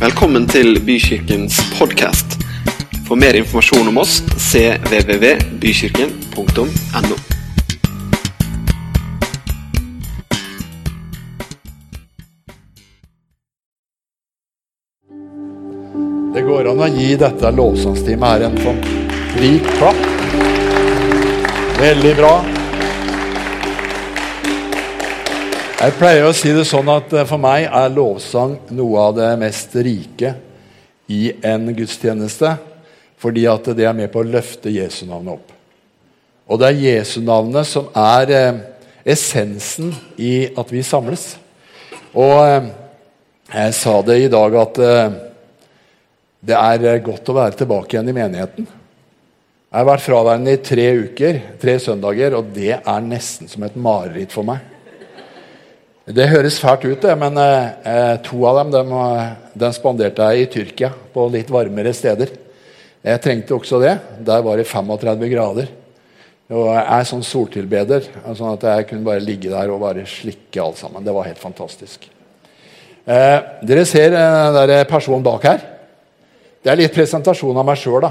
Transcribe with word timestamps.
Velkommen 0.00 0.46
til 0.48 0.78
Bykirkens 0.80 1.58
podkast. 1.76 2.40
For 3.04 3.20
mer 3.20 3.36
informasjon 3.36 3.84
om 3.90 3.98
oss 4.00 4.24
cvvvbykirken.no. 4.32 7.16
Det 16.32 16.42
går 16.48 16.72
an 16.72 16.80
å 16.80 16.88
gi 16.94 17.12
dette 17.20 17.52
lovsangstimet 17.58 18.24
her 18.30 18.46
en 18.48 18.56
sånn 18.64 18.80
rik 19.36 19.68
klapp. 19.76 20.00
Veldig 21.76 22.16
bra. 22.22 22.59
Jeg 25.80 25.94
pleier 25.96 26.26
å 26.28 26.32
si 26.36 26.50
det 26.52 26.66
sånn 26.68 26.90
at 26.92 27.08
eh, 27.16 27.24
for 27.24 27.40
meg 27.40 27.62
er 27.64 27.92
lovsang 27.94 28.58
noe 28.76 29.00
av 29.00 29.14
det 29.16 29.28
mest 29.40 29.72
rike 29.80 30.34
i 31.08 31.30
en 31.40 31.70
gudstjeneste. 31.72 32.50
Fordi 33.16 33.46
at 33.48 33.70
det 33.78 33.86
er 33.88 33.94
med 33.96 34.10
på 34.12 34.20
å 34.20 34.28
løfte 34.28 34.68
Jesu 34.68 35.06
navnet 35.08 35.38
opp. 35.38 35.54
Og 36.52 36.60
det 36.60 36.68
er 36.68 36.82
Jesu 36.84 37.22
navnet 37.24 37.64
som 37.70 37.88
er 37.96 38.32
eh, 38.36 38.58
essensen 39.08 39.94
i 40.20 40.50
at 40.52 40.68
vi 40.68 40.82
samles. 40.84 41.24
Og 42.12 42.34
eh, 42.44 42.68
jeg 43.54 43.76
sa 43.78 43.94
det 44.04 44.18
i 44.20 44.28
dag 44.28 44.56
at 44.60 44.80
det 46.44 46.58
er 46.58 47.06
godt 47.06 47.32
å 47.32 47.36
være 47.38 47.56
tilbake 47.56 47.96
igjen 47.96 48.12
i 48.12 48.16
menigheten. 48.18 48.68
Jeg 48.68 49.78
har 49.78 49.88
vært 49.88 50.04
fraværende 50.04 50.58
i 50.58 50.60
tre 50.60 50.86
uker, 51.06 51.40
tre 51.62 51.78
søndager, 51.80 52.36
og 52.36 52.52
det 52.52 52.76
er 52.76 53.08
nesten 53.08 53.48
som 53.48 53.64
et 53.64 53.80
mareritt 53.80 54.36
for 54.36 54.44
meg. 54.44 54.60
Det 56.10 56.26
høres 56.26 56.56
fælt 56.58 56.84
ut, 56.88 57.02
det, 57.02 57.12
men 57.18 57.36
eh, 57.38 58.16
to 58.26 58.40
av 58.48 58.56
dem 58.58 58.70
de, 58.74 59.00
de 59.62 59.68
spanderte 59.76 60.26
jeg 60.32 60.42
i 60.42 60.48
Tyrkia, 60.50 60.88
på 61.14 61.26
litt 61.30 61.50
varmere 61.52 61.92
steder. 61.94 62.32
Jeg 63.06 63.22
trengte 63.22 63.54
også 63.54 63.78
det. 63.80 63.92
Der 64.26 64.42
var 64.42 64.58
det 64.58 64.66
35 64.66 65.28
grader. 65.30 65.68
Og 66.50 66.66
jeg 66.66 66.82
er 66.82 67.06
sånn 67.06 67.22
soltilbeder, 67.22 68.08
sånn 68.34 68.56
at 68.56 68.64
jeg 68.66 68.88
kunne 68.90 69.06
bare 69.06 69.22
ligge 69.22 69.52
der 69.52 69.70
og 69.70 69.84
bare 69.84 70.02
slikke 70.08 70.64
alt 70.64 70.80
sammen. 70.80 71.04
Det 71.06 71.14
var 71.14 71.28
helt 71.28 71.38
fantastisk. 71.38 72.08
Eh, 73.06 73.38
dere 73.70 73.84
ser 73.86 74.10
eh, 74.10 74.38
den 74.56 74.72
der 74.72 74.88
personen 74.90 75.22
bak 75.22 75.46
her. 75.46 75.62
Det 76.60 76.72
er 76.72 76.80
litt 76.82 76.96
presentasjon 76.96 77.56
av 77.56 77.68
meg 77.68 77.78
sjøl, 77.78 78.02
da. 78.02 78.10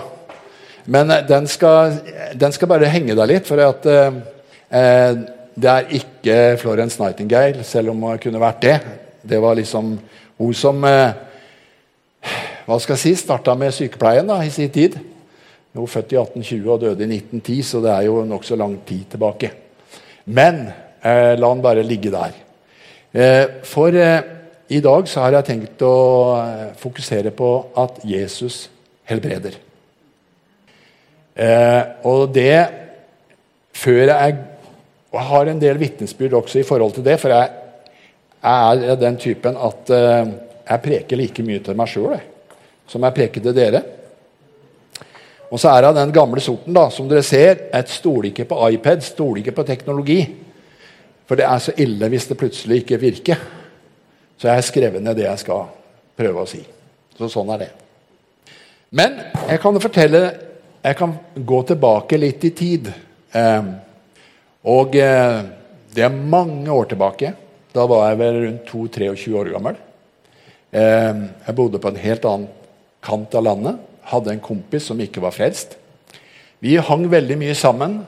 Men 0.88 1.12
eh, 1.12 1.26
den 1.28 1.52
skal, 1.52 2.00
den 2.40 2.56
skal, 2.56 2.72
bare 2.72 2.94
henge 2.94 3.18
der 3.20 3.30
litt. 3.30 3.50
For 3.50 3.60
at, 3.66 3.86
eh, 3.92 5.20
det 5.60 5.70
er 5.72 5.94
ikke 6.00 6.36
Florence 6.62 7.02
Nightingale, 7.02 7.64
selv 7.64 7.92
om 7.92 8.04
hun 8.08 8.22
kunne 8.22 8.42
vært 8.42 8.62
det. 8.64 8.78
Det 9.30 9.42
var 9.42 9.58
liksom 9.60 9.98
hun 10.40 10.56
som 10.56 10.84
eh, 10.88 11.18
hva 12.70 12.78
skal 12.80 12.96
jeg 12.96 13.02
si, 13.02 13.16
starta 13.18 13.56
med 13.58 13.74
sykepleien 13.76 14.28
da, 14.30 14.40
i 14.46 14.52
sin 14.54 14.72
tid. 14.72 14.96
Hun 15.74 15.84
er 15.84 15.92
født 15.92 16.14
i 16.14 16.20
1820 16.20 16.70
og 16.70 16.84
døde 16.84 17.06
i 17.06 17.20
1910, 17.20 17.62
så 17.66 17.82
det 17.84 17.92
er 17.94 18.08
jo 18.08 18.24
nokså 18.30 18.58
lang 18.60 18.76
tid 18.88 19.08
tilbake. 19.14 19.52
Men 20.30 20.68
eh, 21.02 21.34
la 21.40 21.50
han 21.50 21.64
bare 21.66 21.86
ligge 21.86 22.12
der. 22.14 22.36
Eh, 23.12 23.46
for 23.66 23.96
eh, 23.96 24.22
i 24.70 24.82
dag 24.86 25.10
så 25.10 25.26
har 25.26 25.40
jeg 25.40 25.48
tenkt 25.50 25.82
å 25.86 25.96
eh, 26.44 26.68
fokusere 26.78 27.34
på 27.34 27.50
at 27.82 28.04
Jesus 28.06 28.68
helbreder. 29.10 29.58
Eh, 31.40 31.82
og 32.06 32.30
det 32.36 32.54
før 33.74 34.04
jeg 34.12 34.38
og 35.10 35.18
Jeg 35.18 35.28
har 35.32 35.50
en 35.50 35.62
del 35.62 35.80
vitnesbyrd 35.82 36.34
også 36.38 36.60
i 36.60 36.68
forhold 36.68 36.94
til 36.94 37.06
det, 37.06 37.16
for 37.20 37.34
jeg, 37.34 37.50
jeg 38.44 38.90
er 38.94 39.00
den 39.02 39.18
typen 39.18 39.58
at 39.58 39.90
uh, 39.90 40.34
jeg 40.70 40.84
preker 40.84 41.18
like 41.18 41.46
mye 41.46 41.64
til 41.66 41.78
meg 41.78 41.90
sjøl 41.90 42.20
som 42.90 43.06
jeg 43.06 43.16
preker 43.16 43.44
til 43.44 43.54
dere. 43.54 43.82
Og 45.50 45.62
så 45.62 45.72
er 45.72 45.86
jeg 45.86 45.98
den 45.98 46.14
gamle 46.14 46.42
sorten, 46.42 46.74
da, 46.74 46.88
som 46.94 47.10
dere 47.10 47.26
ser. 47.26 47.66
Jeg 47.72 47.90
stoler 47.94 48.30
ikke 48.30 48.48
på 48.50 48.58
iPad, 48.76 49.02
stoler 49.06 49.42
ikke 49.42 49.56
på 49.60 49.66
teknologi. 49.66 50.20
For 51.30 51.38
det 51.38 51.46
er 51.46 51.62
så 51.62 51.74
ille 51.78 52.10
hvis 52.10 52.28
det 52.30 52.38
plutselig 52.38 52.84
ikke 52.84 53.02
virker. 53.02 53.42
Så 54.38 54.50
jeg 54.50 54.58
har 54.58 54.66
skrevet 54.66 55.04
ned 55.04 55.18
det 55.18 55.28
jeg 55.28 55.42
skal 55.42 55.68
prøve 56.18 56.46
å 56.46 56.50
si. 56.50 56.62
Så 57.18 57.30
sånn 57.30 57.50
er 57.54 57.66
det. 57.66 57.70
Men 58.90 59.20
jeg 59.50 59.60
kan 59.62 59.82
fortelle 59.82 60.22
Jeg 60.80 60.96
kan 60.96 61.12
gå 61.36 61.58
tilbake 61.68 62.18
litt 62.18 62.44
i 62.48 62.50
tid. 62.56 62.86
Eh, 63.36 63.64
og 64.68 64.96
eh, 65.00 65.42
det 65.96 66.04
er 66.04 66.12
mange 66.12 66.68
år 66.72 66.90
tilbake. 66.92 67.32
Da 67.72 67.86
var 67.88 68.10
jeg 68.10 68.20
vel 68.20 68.40
rundt 68.44 68.72
22-23 68.74 69.36
år 69.40 69.52
gammel. 69.54 69.78
Eh, 70.72 71.22
jeg 71.48 71.56
bodde 71.56 71.80
på 71.80 71.92
en 71.92 72.02
helt 72.02 72.26
annen 72.28 72.50
kant 73.06 73.36
av 73.40 73.46
landet. 73.46 73.80
Hadde 74.10 74.34
en 74.36 74.44
kompis 74.44 74.90
som 74.90 75.00
ikke 75.00 75.24
var 75.24 75.36
frelst. 75.36 75.78
Vi 76.60 76.76
hang 76.76 77.06
veldig 77.08 77.38
mye 77.40 77.56
sammen. 77.56 78.02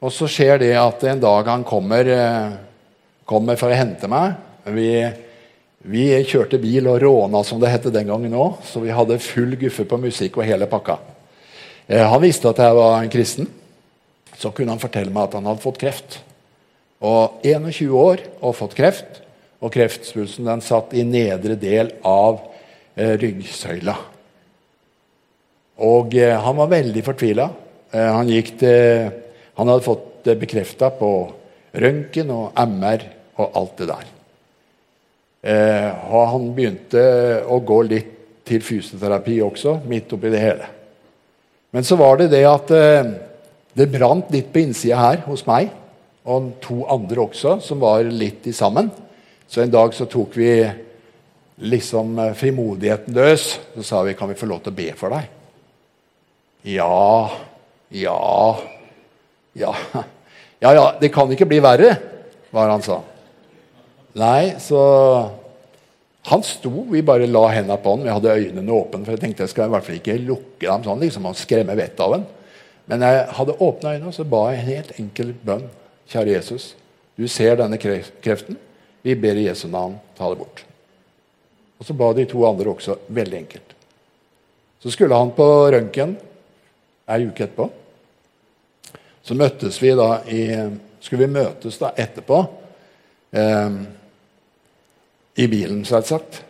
Og 0.00 0.12
så 0.12 0.28
skjer 0.28 0.60
det 0.62 0.74
at 0.80 1.02
en 1.08 1.20
dag 1.20 1.48
han 1.48 1.64
kommer, 1.64 2.04
eh, 2.08 2.52
kommer 3.24 3.56
for 3.60 3.72
å 3.72 3.78
hente 3.78 4.08
meg. 4.08 4.36
Vi, 4.68 4.90
vi, 5.88 6.04
kjørte 6.28 6.60
bil 6.60 6.88
og 6.92 7.00
råna, 7.00 7.40
som 7.44 7.60
det 7.60 7.72
het 7.72 7.88
den 7.88 8.08
gangen 8.08 8.36
òg. 8.36 8.60
Så 8.68 8.84
vi 8.84 8.92
hadde 8.92 9.20
full 9.20 9.56
guffe 9.60 9.88
på 9.88 10.00
musikk 10.00 10.36
og 10.36 10.48
hele 10.48 10.68
pakka. 10.68 10.98
Han 11.90 12.20
visste 12.22 12.52
at 12.52 12.60
jeg 12.62 12.74
var 12.76 13.00
en 13.00 13.10
kristen. 13.10 13.48
Så 14.40 14.52
kunne 14.56 14.72
han 14.72 14.80
fortelle 14.80 15.12
meg 15.12 15.28
at 15.28 15.36
han 15.36 15.48
hadde 15.48 15.64
fått 15.64 15.80
kreft. 15.82 16.20
Og 17.04 17.40
21 17.44 17.90
år 17.96 18.22
og 18.40 18.56
fått 18.56 18.76
kreft. 18.78 19.20
Og 19.60 19.72
kreftsvulsten 19.74 20.48
den 20.48 20.62
satt 20.64 20.94
i 20.96 21.04
nedre 21.04 21.56
del 21.60 21.92
av 22.06 22.40
eh, 22.96 23.16
ryggsøyla. 23.20 23.96
Og 25.84 26.16
eh, 26.16 26.36
han 26.36 26.56
var 26.56 26.72
veldig 26.72 27.02
fortvila. 27.04 27.50
Eh, 27.92 28.08
han, 28.16 28.32
han, 28.32 29.68
hadde 29.68 29.84
fått 29.84 30.08
det 30.24 30.38
bekrefta 30.40 30.88
på 30.96 31.10
røntgen 31.80 32.32
og 32.32 32.56
MR 32.56 33.04
og 33.40 33.60
alt 33.60 33.76
det 33.80 33.90
der. 33.92 34.08
Eh, 35.40 36.08
og 36.12 36.26
han 36.34 36.50
begynte 36.56 37.04
å 37.48 37.60
gå 37.64 37.80
litt 37.88 38.16
til 38.48 38.64
fysioterapi 38.64 39.38
også, 39.44 39.78
midt 39.88 40.12
oppi 40.16 40.32
det 40.32 40.42
hele. 40.42 40.68
Men 41.70 41.86
så 41.86 41.96
var 42.00 42.18
det 42.18 42.32
det 42.32 42.42
at 42.48 42.72
eh, 42.74 43.12
det 43.76 43.90
brant 43.92 44.30
litt 44.34 44.50
på 44.52 44.64
innsida 44.64 44.98
her 44.98 45.22
hos 45.28 45.44
meg, 45.48 45.70
og 46.26 46.52
to 46.62 46.82
andre 46.90 47.24
også, 47.24 47.58
som 47.64 47.80
var 47.82 48.04
litt 48.04 48.46
i 48.50 48.54
sammen. 48.56 48.90
Så 49.50 49.64
en 49.64 49.72
dag 49.72 49.94
så 49.96 50.06
tok 50.10 50.36
vi 50.38 50.52
liksom 51.60 52.18
eh, 52.18 52.34
frimodigheten 52.38 53.14
løs. 53.16 53.58
Så 53.74 53.86
sa 53.86 54.02
vi 54.06 54.14
kan 54.18 54.30
vi 54.30 54.38
få 54.38 54.48
lov 54.50 54.62
til 54.64 54.74
å 54.74 54.78
be 54.78 54.88
for 54.98 55.14
deg. 55.14 55.26
Ja, 56.70 57.30
ja, 57.90 58.20
ja 59.58 59.74
Ja, 60.60 60.74
ja, 60.76 60.82
det 61.00 61.08
kan 61.08 61.30
ikke 61.32 61.46
bli 61.48 61.56
verre, 61.64 61.94
var 62.52 62.68
han 62.68 62.82
sa. 62.84 62.98
Nei, 64.20 64.58
så 64.60 64.80
Han 66.28 66.42
sto, 66.44 66.82
vi 66.90 67.00
bare 67.00 67.24
la 67.30 67.46
hendene 67.48 67.78
på 67.80 67.94
han. 67.94 68.02
Vi 68.04 68.12
hadde 68.12 68.34
øynene 68.36 68.74
åpne, 68.76 69.06
for 69.06 69.14
jeg 69.14 69.22
tenkte 69.22 69.46
jeg 69.46 69.52
skal 69.54 69.70
i 69.70 69.72
hvert 69.72 69.86
fall 69.86 69.96
ikke 69.96 70.18
lukke 70.20 70.66
dem 70.66 70.82
sånn, 70.84 71.00
liksom, 71.00 71.28
og 71.30 71.38
skremme 71.40 71.72
vettet 71.78 72.02
av 72.04 72.18
en. 72.18 72.26
Men 72.90 73.04
jeg 73.06 73.26
hadde 73.36 73.54
åpna 73.62 73.94
øynene 73.94 74.10
og 74.10 74.16
så 74.16 74.26
ba 74.26 74.48
jeg 74.50 74.58
en 74.58 74.66
helt 74.66 74.96
enkel 74.98 75.28
bønn. 75.46 75.68
Kjære 76.10 76.32
Jesus, 76.34 76.72
du 77.14 77.28
ser 77.30 77.60
denne 77.60 77.78
kreften. 77.78 78.58
Vi 79.06 79.14
ber 79.14 79.38
i 79.38 79.46
Jesu 79.46 79.68
navn, 79.70 79.94
ta 80.18 80.28
det 80.30 80.40
bort. 80.40 80.64
Og 81.78 81.86
så 81.86 81.94
ba 81.96 82.10
de 82.16 82.26
to 82.28 82.42
andre 82.48 82.72
også, 82.74 82.96
veldig 83.08 83.38
enkelt. 83.38 83.76
Så 84.82 84.90
skulle 84.90 85.16
han 85.16 85.30
på 85.36 85.46
røntgen 85.70 86.16
ei 87.10 87.28
uke 87.28 87.46
etterpå. 87.46 87.68
Så 89.22 89.36
møttes 89.38 89.78
vi 89.82 89.92
da 89.94 90.10
i, 90.26 90.42
skulle 91.00 91.28
vi 91.28 91.34
møtes 91.38 91.78
da 91.78 91.92
etterpå 91.94 92.40
eh, 93.36 93.76
i 95.40 95.46
bilen, 95.52 95.84
selvsagt. 95.86 96.40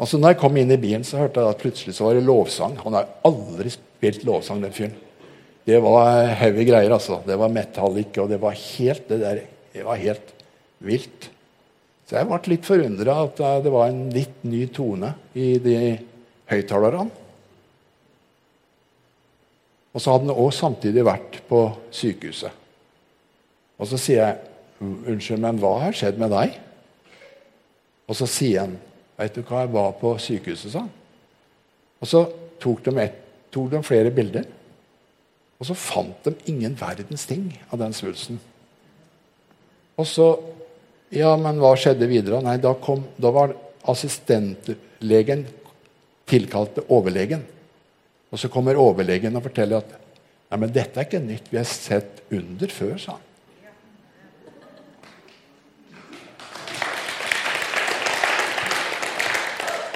Og 0.00 0.08
så 0.08 0.18
når 0.18 0.34
jeg 0.34 0.40
kom 0.40 0.58
inn 0.58 0.72
i 0.72 0.80
bilen, 0.80 1.04
så 1.04 1.20
hørte 1.20 1.44
jeg 1.44 1.54
at 1.54 1.62
plutselig 1.62 1.94
så 1.94 2.08
var 2.08 2.18
det 2.18 2.26
lovsang. 2.26 2.78
Han 2.82 2.98
har 2.98 3.12
aldri 3.28 3.72
spilt 3.72 4.24
lovsang, 4.26 4.64
den 4.64 4.74
fyren. 4.74 4.98
Det 5.66 5.78
var 5.84 6.30
heavy 6.40 6.64
greier, 6.68 6.92
altså. 6.94 7.20
Det 7.26 7.36
var 7.38 7.52
metallic, 7.52 8.16
og 8.18 8.30
det 8.32 8.40
var 8.42 8.56
helt, 8.56 9.08
det 9.08 9.20
der, 9.20 9.42
det 9.74 9.84
var 9.86 10.00
helt 10.00 10.32
vilt. 10.78 11.30
Så 12.08 12.18
jeg 12.18 12.26
ble 12.26 12.40
litt 12.50 12.66
forundra 12.66 13.20
at 13.26 13.42
det 13.64 13.70
var 13.70 13.90
en 13.90 14.08
litt 14.10 14.40
ny 14.48 14.64
tone 14.74 15.12
i 15.38 15.52
de 15.62 15.76
høyttalerne. 16.50 17.10
Og 19.90 20.02
så 20.02 20.14
hadde 20.14 20.28
han 20.28 20.38
òg 20.38 20.50
samtidig 20.54 21.04
vært 21.06 21.40
på 21.48 21.64
sykehuset. 21.94 22.50
Og 23.80 23.88
så 23.90 23.98
sier 23.98 24.20
jeg, 24.22 24.38
'Unnskyld, 24.80 25.40
men 25.40 25.58
hva 25.60 25.78
har 25.84 25.92
skjedd 25.92 26.18
med 26.18 26.30
deg?' 26.30 26.58
Og 28.08 28.16
så 28.16 28.26
sier 28.26 28.60
han, 28.60 28.78
'Veit 29.18 29.34
du 29.34 29.42
hva, 29.42 29.60
jeg 29.60 29.72
var 29.72 29.92
på 29.92 30.14
sykehuset', 30.18 30.72
sa 30.72 30.78
han. 30.80 30.90
Og 32.00 32.08
så 32.08 32.24
tok 32.60 32.82
de, 32.84 32.98
et, 33.00 33.14
tok 33.52 33.70
de 33.70 33.82
flere 33.82 34.10
bilder. 34.10 34.44
Og 35.60 35.68
så 35.68 35.76
fant 35.76 36.24
de 36.24 36.32
ingen 36.48 36.74
verdens 36.80 37.26
ting 37.28 37.50
av 37.68 37.82
den 37.82 37.96
svulsten. 37.96 38.40
Og 40.00 40.08
så 40.08 40.32
Ja, 41.10 41.32
men 41.34 41.56
hva 41.58 41.72
skjedde 41.74 42.06
videre? 42.06 42.38
Nei, 42.38 42.52
da, 42.62 42.70
kom, 42.78 43.00
da 43.18 43.32
var 43.34 43.50
assistentlegen 43.90 45.40
tilkalte 46.30 46.84
overlegen. 46.86 47.42
Og 48.30 48.38
så 48.38 48.46
kommer 48.46 48.78
overlegen 48.78 49.34
og 49.34 49.42
forteller 49.48 49.82
at 49.82 49.96
Nei, 50.50 50.58
men 50.62 50.70
dette 50.74 50.98
er 50.98 51.08
ikke 51.08 51.18
nytt. 51.22 51.50
Vi 51.50 51.58
har 51.58 51.66
sett 51.66 52.22
under 52.30 52.70
før, 52.74 52.94
sa 52.98 53.16
han. 53.16 53.26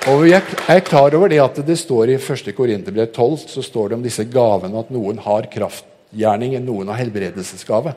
Og 0.04 0.26
Jeg 0.28 0.42
er 0.68 0.82
klar 0.84 1.14
over 1.16 1.30
det 1.32 1.38
at 1.40 1.58
det 1.64 1.78
står 1.80 2.10
i 2.12 2.16
1. 2.18 2.50
Korinterbrev 2.52 3.06
12 3.08 3.46
så 3.48 3.62
står 3.64 3.88
det 3.88 3.96
om 3.96 4.02
disse 4.04 4.26
gavene 4.28 4.76
at 4.82 4.90
noen 4.92 5.16
har 5.24 5.48
kraftgjerning, 5.48 6.58
noen 6.60 6.90
har 6.92 7.00
helbredelsesgave. 7.00 7.94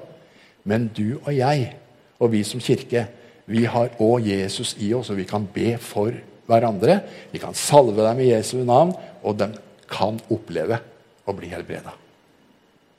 Men 0.63 0.87
du 0.87 1.17
og 1.17 1.33
jeg, 1.35 1.67
og 2.15 2.31
vi 2.31 2.45
som 2.47 2.63
kirke, 2.63 3.03
vi 3.43 3.65
har 3.67 3.91
òg 3.99 4.23
Jesus 4.23 4.71
i 4.79 4.93
oss, 4.95 5.11
og 5.11 5.19
vi 5.19 5.27
kan 5.27 5.49
be 5.51 5.75
for 5.83 6.15
hverandre. 6.47 7.01
Vi 7.35 7.43
kan 7.43 7.55
salve 7.59 7.99
dem 7.99 8.23
i 8.23 8.31
Jesu 8.31 8.55
navn, 8.63 8.95
og 9.19 9.39
de 9.43 9.51
kan 9.91 10.23
oppleve 10.31 10.79
å 11.27 11.35
bli 11.35 11.51
helbreda. 11.51 11.91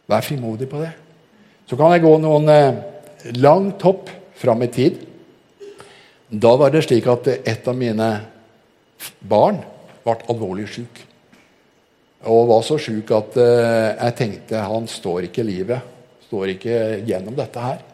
Vær 0.04 0.24
frimodig 0.24 0.68
på 0.68 0.84
det. 0.84 0.92
Så 1.64 1.80
kan 1.80 1.96
jeg 1.96 2.04
gå 2.04 2.16
noen 2.20 2.52
eh, 2.52 2.82
langt 3.40 3.80
hopp 3.88 4.12
fram 4.36 4.68
i 4.68 4.72
tid. 4.72 5.00
Da 6.28 6.58
var 6.60 6.76
det 6.76 6.84
slik 6.84 7.08
at 7.08 7.38
et 7.40 7.64
av 7.64 7.76
mine 7.76 8.16
barn 9.20 9.60
ble 10.04 10.16
alvorlig 10.32 10.68
syk. 10.72 11.04
Og 12.28 12.48
var 12.50 12.64
så 12.66 12.78
syk 12.82 13.12
at 13.14 13.36
eh, 13.38 13.92
jeg 13.94 14.16
tenkte 14.18 14.64
han 14.64 14.88
står 14.90 15.28
ikke 15.28 15.46
livet. 15.46 15.94
Står 16.28 16.54
ikke 16.56 16.80
gjennom 17.08 17.36
dette 17.38 17.62
her. 17.62 17.84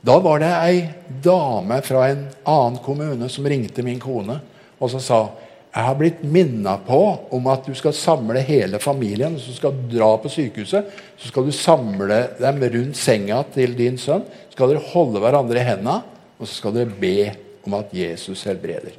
Da 0.00 0.14
var 0.22 0.38
det 0.40 0.52
ei 0.54 0.78
dame 1.24 1.80
fra 1.82 2.06
en 2.12 2.28
annen 2.46 2.78
kommune 2.84 3.28
som 3.32 3.46
ringte 3.50 3.82
min 3.82 3.98
kone 4.00 4.38
og 4.78 4.92
som 4.92 5.02
sa 5.02 5.20
jeg 5.68 5.84
har 5.84 5.96
blitt 5.98 6.22
minna 6.24 6.78
på 6.82 7.00
om 7.34 7.48
at 7.52 7.66
du 7.68 7.74
skal 7.76 7.92
samle 7.94 8.40
hele 8.42 8.80
familien. 8.82 9.36
Så 9.38 9.52
skal 9.54 9.74
du 9.76 9.98
dra 9.98 10.08
på 10.18 10.30
sykehuset. 10.32 10.88
Så 11.20 11.28
skal 11.28 11.44
du 11.46 11.52
samle 11.54 12.22
dem 12.40 12.62
rundt 12.72 12.98
senga 12.98 13.42
til 13.54 13.76
din 13.78 14.00
sønn. 14.00 14.24
Så 14.48 14.56
skal 14.56 14.72
dere 14.72 14.86
holde 14.94 15.20
hverandre 15.22 15.60
i 15.60 15.66
hendene, 15.68 16.00
og 16.40 16.48
så 16.48 16.56
skal 16.56 16.74
dere 16.74 16.96
be 16.98 17.28
om 17.68 17.76
at 17.78 17.92
Jesus 17.94 18.46
helbreder. 18.48 18.96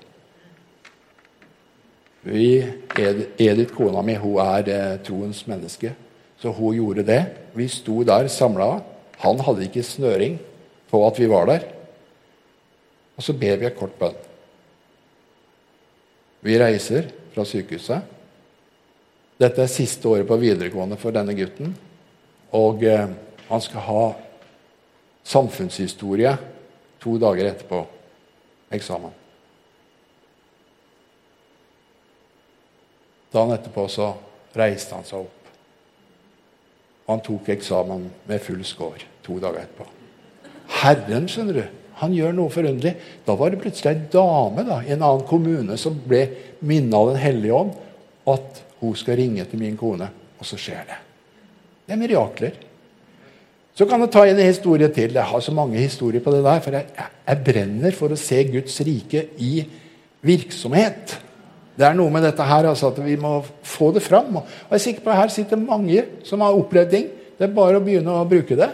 Vi, 2.22 2.60
Edith, 3.40 3.74
kona 3.74 4.02
mi, 4.04 4.18
hun 4.20 4.40
er 4.44 4.70
eh, 4.74 4.96
troens 5.06 5.46
menneske, 5.48 5.94
så 6.40 6.52
hun 6.56 6.76
gjorde 6.76 7.06
det. 7.08 7.22
Vi 7.56 7.68
sto 7.72 8.02
der 8.08 8.28
samla. 8.32 8.80
Han 9.24 9.40
hadde 9.44 9.68
ikke 9.68 9.84
snøring 9.84 10.38
på 10.92 11.02
at 11.08 11.20
vi 11.20 11.30
var 11.32 11.48
der. 11.48 11.66
Og 13.20 13.24
så 13.24 13.36
ber 13.36 13.60
vi 13.60 13.68
et 13.68 13.78
kort 13.80 13.96
bønn. 14.00 14.16
Vi 16.44 16.56
reiser 16.60 17.10
fra 17.34 17.44
sykehuset. 17.48 18.16
Dette 19.40 19.64
er 19.64 19.72
siste 19.72 20.08
året 20.08 20.28
på 20.28 20.40
videregående 20.40 21.00
for 21.00 21.16
denne 21.16 21.36
gutten. 21.36 21.74
Og 22.56 22.84
eh, 22.84 23.08
han 23.50 23.64
skal 23.64 23.86
ha 23.88 24.04
samfunnshistorie 25.30 26.36
to 27.00 27.16
dager 27.22 27.52
etterpå 27.52 27.84
eksamen. 28.76 29.16
Dagen 33.34 33.54
etterpå 33.54 33.86
så 33.92 34.14
reiste 34.58 34.98
han 34.98 35.06
seg 35.06 35.22
opp. 35.22 35.52
Han 37.10 37.22
tok 37.26 37.50
eksamen 37.54 38.08
med 38.30 38.42
full 38.46 38.62
score 38.66 39.06
to 39.26 39.40
dager 39.42 39.64
etterpå. 39.64 39.88
Herren, 40.80 41.28
skjønner 41.30 41.58
du, 41.58 41.64
han 42.00 42.14
gjør 42.16 42.36
noe 42.38 42.54
forunderlig. 42.54 42.94
Da 43.26 43.36
var 43.38 43.52
det 43.52 43.60
plutselig 43.62 43.92
ei 43.92 44.08
dame 44.14 44.64
da, 44.68 44.80
i 44.86 44.94
en 44.94 45.04
annen 45.04 45.26
kommune 45.28 45.78
som 45.82 45.98
ble 46.06 46.24
minnet 46.60 46.96
av 46.96 47.12
Den 47.12 47.22
hellige 47.22 47.58
ånd 47.58 47.74
at 48.30 48.64
hun 48.80 48.96
skal 48.96 49.18
ringe 49.20 49.46
til 49.50 49.62
min 49.62 49.78
kone. 49.80 50.08
Og 50.40 50.48
så 50.48 50.60
skjer 50.60 50.86
det. 50.88 51.00
Det 51.86 51.96
er 51.96 52.00
mirakler. 52.00 52.60
Så 53.76 53.88
kan 53.88 54.02
jeg 54.04 54.12
ta 54.14 54.26
en 54.28 54.40
historie 54.40 54.88
til. 54.94 55.16
Jeg 55.16 55.32
har 55.32 55.42
så 55.44 55.52
mange 55.56 55.80
historier 55.82 56.24
på 56.24 56.32
det 56.36 56.44
der. 56.46 56.62
For 56.64 56.76
jeg, 56.78 57.08
jeg 57.28 57.44
brenner 57.48 57.96
for 57.96 58.14
å 58.14 58.20
se 58.20 58.40
Guds 58.52 58.80
rike 58.86 59.26
i 59.42 59.64
virksomhet. 60.24 61.18
Det 61.80 61.88
er 61.88 61.96
noe 61.96 62.12
med 62.12 62.26
dette 62.28 62.44
her, 62.44 62.68
altså, 62.68 62.90
at 62.92 63.00
vi 63.06 63.16
må 63.16 63.38
få 63.64 63.94
det 63.96 64.04
fram. 64.04 64.42
Og 64.42 64.74
jeg 64.74 64.76
er 64.76 64.84
sikker 64.84 65.06
på 65.06 65.14
at 65.14 65.22
Her 65.22 65.32
sitter 65.32 65.62
mange 65.62 66.04
som 66.28 66.44
har 66.44 66.58
opplevd 66.58 66.92
ting. 66.92 67.06
Det 67.40 67.48
er 67.48 67.56
bare 67.56 67.80
å 67.80 67.84
begynne 67.84 68.18
å 68.20 68.28
bruke 68.28 68.58
det. 68.60 68.68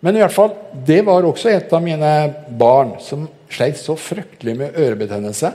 Men 0.00 0.16
i 0.16 0.22
hvert 0.22 0.32
fall, 0.32 0.54
det 0.86 1.02
var 1.04 1.28
også 1.28 1.50
et 1.52 1.72
av 1.76 1.84
mine 1.84 2.12
barn 2.56 2.94
som 3.04 3.26
sleit 3.52 3.76
så 3.76 3.98
fryktelig 4.00 4.56
med 4.56 4.78
ørebetennelse. 4.80 5.52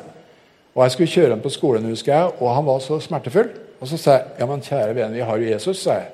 Og 0.76 0.84
Jeg 0.84 0.94
skulle 0.94 1.14
kjøre 1.16 1.34
ham 1.34 1.42
på 1.42 1.52
skolen, 1.52 1.90
husker 1.90 2.14
jeg, 2.14 2.34
og 2.40 2.54
han 2.54 2.68
var 2.70 2.80
så 2.86 3.00
smertefull. 3.02 3.50
Og 3.82 3.90
så 3.90 3.98
sa 3.98 4.20
jeg 4.20 4.40
ja, 4.40 4.46
men 4.46 4.62
kjære 4.62 4.96
venn, 4.96 5.16
vi 5.18 5.26
har 5.26 5.42
jo 5.42 5.50
Jesus, 5.50 5.82
sa 5.82 5.98
jeg. 5.98 6.12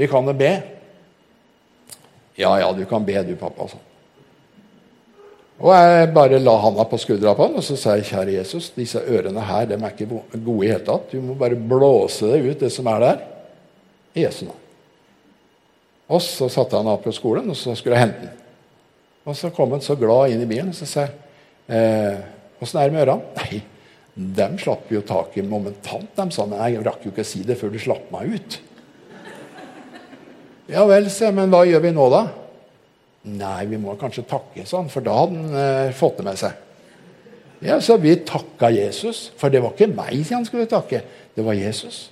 Vi 0.00 0.08
kan 0.08 0.24
jo 0.24 0.32
be. 0.32 0.52
Ja, 2.40 2.56
ja, 2.58 2.72
du 2.72 2.86
kan 2.88 3.04
be, 3.04 3.20
du, 3.22 3.36
pappa. 3.36 3.68
Altså. 3.68 3.78
Og 5.64 5.72
jeg 5.72 6.10
bare 6.12 6.40
la 6.42 6.54
handa 6.60 6.84
på 6.84 6.98
skuldra 7.00 7.32
på 7.32 7.46
han 7.46 7.56
og 7.56 7.64
så 7.64 7.76
sa 7.80 7.94
jeg, 7.96 8.10
kjære 8.10 8.34
Jesus, 8.36 8.68
disse 8.76 9.00
ørene 9.00 9.46
her 9.48 9.70
de 9.70 9.78
er 9.78 9.94
ikke 9.94 10.08
gode 10.34 10.66
i 10.66 10.68
hele 10.68 10.84
tatt. 10.84 11.14
Du 11.14 11.24
må 11.24 11.36
bare 11.40 11.56
blåse 11.56 12.28
det 12.28 12.42
ut, 12.44 12.58
det 12.60 12.68
som 12.72 12.90
er 12.92 13.00
der. 13.00 13.22
I 14.14 14.26
Jesu 14.26 14.44
navn. 14.44 14.60
Og 16.12 16.20
så 16.20 16.50
satte 16.52 16.76
han 16.76 16.90
av 16.92 17.00
på 17.00 17.14
skolen, 17.16 17.48
og 17.48 17.56
så 17.56 17.72
skulle 17.78 17.96
jeg 17.96 18.04
hente 18.04 18.26
den. 18.26 18.42
Og 19.24 19.38
så 19.38 19.48
kom 19.56 19.72
han 19.72 19.80
så 19.80 19.96
glad 19.96 20.34
inn 20.34 20.44
i 20.44 20.50
bilen, 20.50 20.68
og 20.74 20.76
så 20.76 20.88
sa 20.88 21.06
jeg 21.06 21.14
eh, 21.72 22.20
er 22.60 22.84
det 22.84 22.92
med 22.92 23.06
ørene? 23.06 23.32
Nei, 23.40 23.62
dem 24.36 24.60
slapp 24.60 24.92
jo 24.92 25.00
tak 25.08 25.40
i 25.40 25.48
momentant. 25.48 26.12
De 26.12 26.28
sa 26.28 26.44
han. 26.44 26.58
jeg 26.60 26.84
rakk 26.84 27.08
jo 27.08 27.14
ikke 27.14 27.24
å 27.24 27.32
si 27.32 27.40
det 27.48 27.56
før 27.58 27.72
du 27.72 27.80
slapp 27.80 28.12
meg 28.12 28.36
ut. 28.36 28.60
Ja 30.68 30.84
vel, 30.88 31.08
se, 31.12 31.28
men 31.32 31.52
hva 31.52 31.64
gjør 31.68 31.88
vi 31.88 31.96
nå, 31.96 32.04
da? 32.12 32.26
Nei, 33.24 33.64
vi 33.70 33.78
må 33.80 33.94
kanskje 33.96 34.26
takke, 34.28 34.66
sånn, 34.68 34.90
for 34.92 35.04
da 35.04 35.14
hadde 35.16 35.40
han 35.40 35.56
eh, 35.56 35.94
fått 35.96 36.18
det 36.20 36.26
med 36.26 36.40
seg. 36.40 36.60
Ja, 37.64 37.78
Så 37.80 37.96
vi 37.96 38.16
takka 38.20 38.68
Jesus, 38.70 39.30
for 39.40 39.48
det 39.48 39.62
var 39.64 39.72
ikke 39.72 39.88
meg 39.88 40.26
han 40.28 40.44
skulle 40.44 40.68
takke. 40.68 41.00
Det 41.34 41.44
var 41.44 41.56
Jesus. 41.56 42.10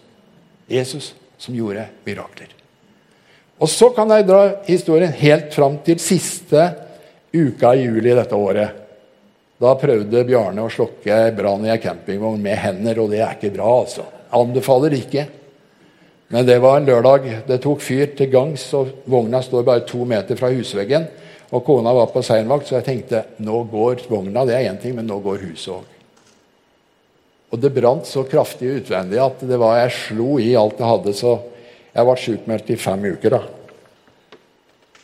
Jesus 0.71 1.13
som 1.37 1.55
gjorde 1.55 1.85
mirakler. 2.07 2.55
Og 3.61 3.69
så 3.71 3.91
kan 3.95 4.11
jeg 4.11 4.27
dra 4.27 4.41
historien 4.65 5.13
helt 5.13 5.53
fram 5.55 5.77
til 5.85 6.01
siste 6.03 6.65
uka 7.33 7.75
i 7.77 7.85
juli 7.85 8.15
dette 8.17 8.39
året. 8.39 8.81
Da 9.63 9.77
prøvde 9.79 10.25
Bjarne 10.27 10.65
å 10.65 10.73
slokke 10.73 11.19
brann 11.37 11.69
i 11.69 11.71
ei 11.71 11.79
campingvogn 11.83 12.41
med 12.43 12.59
hender, 12.59 12.99
og 13.05 13.13
det 13.13 13.21
er 13.23 13.37
ikke 13.37 13.53
bra. 13.55 13.69
altså. 13.85 14.09
Anbefaler 14.35 14.97
ikke. 14.97 15.29
Men 16.33 16.47
det 16.49 16.59
var 16.65 16.79
en 16.79 16.87
lørdag. 16.89 17.27
Det 17.45 17.59
tok 17.61 17.83
fyr 17.85 18.15
til 18.17 18.31
gangs, 18.33 18.65
og 18.73 19.05
vogna 19.05 19.43
står 19.45 19.67
bare 19.69 19.85
to 19.85 20.07
meter 20.09 20.39
fra 20.39 20.49
husveggen. 20.49 21.05
Og 21.53 21.61
kona 21.67 21.93
var 21.93 22.09
på 22.09 22.23
seinvakt, 22.25 22.71
så 22.71 22.79
jeg 22.79 22.87
tenkte 22.87 23.27
nå 23.45 23.59
går 23.69 24.07
vogna, 24.09 24.47
det 24.49 24.57
er 24.57 24.71
én 24.71 24.79
ting, 24.81 24.95
men 24.97 25.05
nå 25.05 25.19
går 25.21 25.43
huset 25.45 25.75
òg. 25.75 25.91
Og 27.53 27.61
det 27.61 27.69
brant 27.77 28.09
så 28.09 28.25
kraftig 28.25 28.79
utvendig 28.79 29.21
at 29.21 29.45
det 29.45 29.59
var, 29.61 29.77
jeg 29.83 29.93
slo 29.99 30.39
i 30.41 30.55
alt 30.57 30.81
jeg 30.81 30.89
hadde. 30.89 31.13
så 31.13 31.35
jeg 31.93 32.09
ble 32.09 32.15
sjukmeldt 32.17 32.73
i 32.73 32.79
fem 32.81 33.05
uker. 33.13 33.37
da. 33.37 33.43